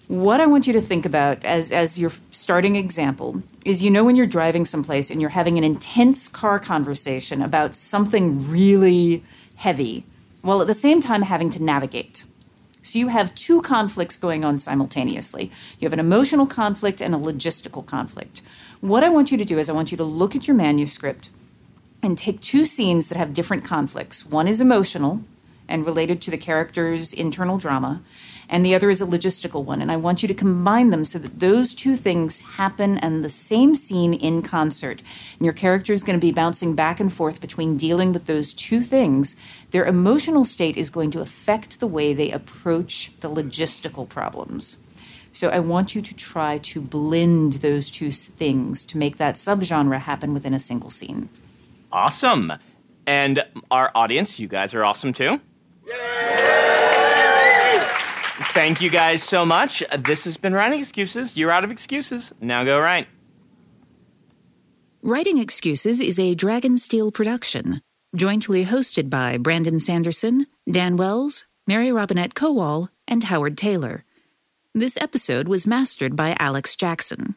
What 0.09 0.43
I 0.43 0.47
want 0.47 0.67
you 0.67 0.75
to 0.75 0.81
think 0.81 1.07
about 1.07 1.43
as, 1.43 1.73
as 1.73 1.99
your 1.99 2.13
starting 2.31 2.77
example 2.77 3.43
is 3.65 3.83
you 3.83 3.91
know 3.91 4.05
when 4.05 4.15
you're 4.15 4.27
driving 4.27 4.67
someplace 4.67 5.11
and 5.11 5.23
you're 5.23 5.31
having 5.31 5.57
an 5.57 5.65
intense 5.65 6.29
car 6.29 6.59
conversation 6.59 7.41
about 7.41 7.75
something 7.75 8.47
really 8.47 9.25
heavy, 9.57 10.05
while 10.43 10.61
at 10.61 10.67
the 10.67 10.75
same 10.75 11.01
time 11.01 11.23
having 11.23 11.49
to 11.49 11.63
navigate. 11.63 12.27
So 12.83 12.99
you 12.99 13.09
have 13.09 13.35
two 13.35 13.63
conflicts 13.63 14.19
going 14.19 14.45
on 14.45 14.59
simultaneously. 14.59 15.51
You 15.81 15.87
have 15.87 15.95
an 15.95 15.99
emotional 15.99 16.47
conflict 16.47 17.01
and 17.01 17.15
a 17.15 17.19
logistical 17.19 17.85
conflict. 17.85 18.43
What 18.83 19.03
I 19.03 19.09
want 19.09 19.33
you 19.33 19.39
to 19.39 19.47
do 19.47 19.59
is 19.59 19.71
I 19.71 19.73
want 19.73 19.91
you 19.91 19.97
to 19.97 20.05
look 20.05 20.37
at 20.37 20.47
your 20.47 20.57
manuscript 20.57 21.31
and 22.07 22.17
take 22.17 22.41
two 22.41 22.65
scenes 22.65 23.09
that 23.09 23.19
have 23.19 23.33
different 23.33 23.65
conflicts. 23.65 24.25
One 24.25 24.47
is 24.47 24.61
emotional 24.61 25.23
and 25.69 25.85
related 25.85 26.23
to 26.23 26.31
the 26.31 26.39
character's 26.39 27.13
internal 27.13 27.59
drama, 27.59 28.01
and 28.49 28.65
the 28.65 28.77
other 28.77 28.91
is 28.91 29.03
a 29.03 29.07
logistical 29.07 29.65
one. 29.65 29.83
And 29.83 29.91
I 29.91 29.97
want 29.97 30.23
you 30.23 30.29
to 30.29 30.35
combine 30.35 30.91
them 30.91 31.05
so 31.05 31.19
that 31.19 31.41
those 31.41 31.75
two 31.75 31.97
things 31.97 32.39
happen 32.39 32.99
in 32.99 33.23
the 33.23 33.29
same 33.29 33.75
scene 33.75 34.15
in 34.15 34.41
concert. 34.41 35.03
And 35.37 35.45
your 35.45 35.53
character 35.53 35.93
is 35.93 36.05
going 36.05 36.17
to 36.17 36.25
be 36.25 36.31
bouncing 36.31 36.77
back 36.77 37.01
and 37.01 37.13
forth 37.13 37.41
between 37.41 37.77
dealing 37.77 38.13
with 38.13 38.27
those 38.27 38.55
two 38.55 38.83
things. 38.83 39.35
Their 39.73 39.85
emotional 39.85 40.45
state 40.45 40.77
is 40.77 40.91
going 40.91 41.11
to 41.11 41.21
affect 41.21 41.81
the 41.81 41.89
way 41.89 42.15
they 42.15 42.31
approach 42.31 43.11
the 43.19 43.29
logistical 43.29 44.09
problems. 44.09 44.77
So 45.33 45.49
I 45.49 45.59
want 45.59 45.97
you 45.97 46.03
to 46.03 46.15
try 46.15 46.59
to 46.59 46.81
blend 46.81 47.55
those 47.55 47.91
two 47.91 48.13
things 48.13 48.87
to 48.87 48.97
make 48.97 49.17
that 49.17 49.35
subgenre 49.35 49.99
happen 49.99 50.33
within 50.33 50.55
a 50.55 50.61
single 50.61 50.91
scene. 50.91 51.29
Awesome. 51.97 52.53
And 53.07 53.43
our 53.71 53.91
audience, 53.95 54.39
you 54.39 54.49
guys 54.49 54.75
are 54.75 54.85
awesome 54.85 55.15
too. 55.15 55.41
Thank 58.53 58.83
you 58.83 58.91
guys 58.91 59.23
so 59.23 59.47
much. 59.47 59.83
This 59.99 60.25
has 60.25 60.37
been 60.37 60.53
Writing 60.53 60.79
Excuses. 60.79 61.39
You're 61.39 61.51
out 61.51 61.65
of 61.65 61.71
excuses. 61.71 62.35
Now 62.39 62.65
go 62.65 62.79
write. 62.79 63.07
Writing 65.01 65.39
Excuses 65.39 66.03
is 66.03 66.19
a 66.19 66.37
Dragonsteel 66.37 67.15
production, 67.15 67.81
jointly 68.15 68.67
hosted 68.67 69.09
by 69.09 69.39
Brandon 69.39 69.79
Sanderson, 69.79 70.47
Dan 70.71 70.99
Wells, 70.99 71.47
Mary 71.67 71.91
Robinette 71.91 72.35
Kowal, 72.35 72.91
and 73.09 73.25
Howard 73.25 73.57
Tayler. 73.57 74.03
This 74.75 74.99
episode 74.99 75.49
was 75.49 75.67
mastered 75.67 76.15
by 76.15 76.37
Alex 76.39 76.77
Jackson. 76.77 77.37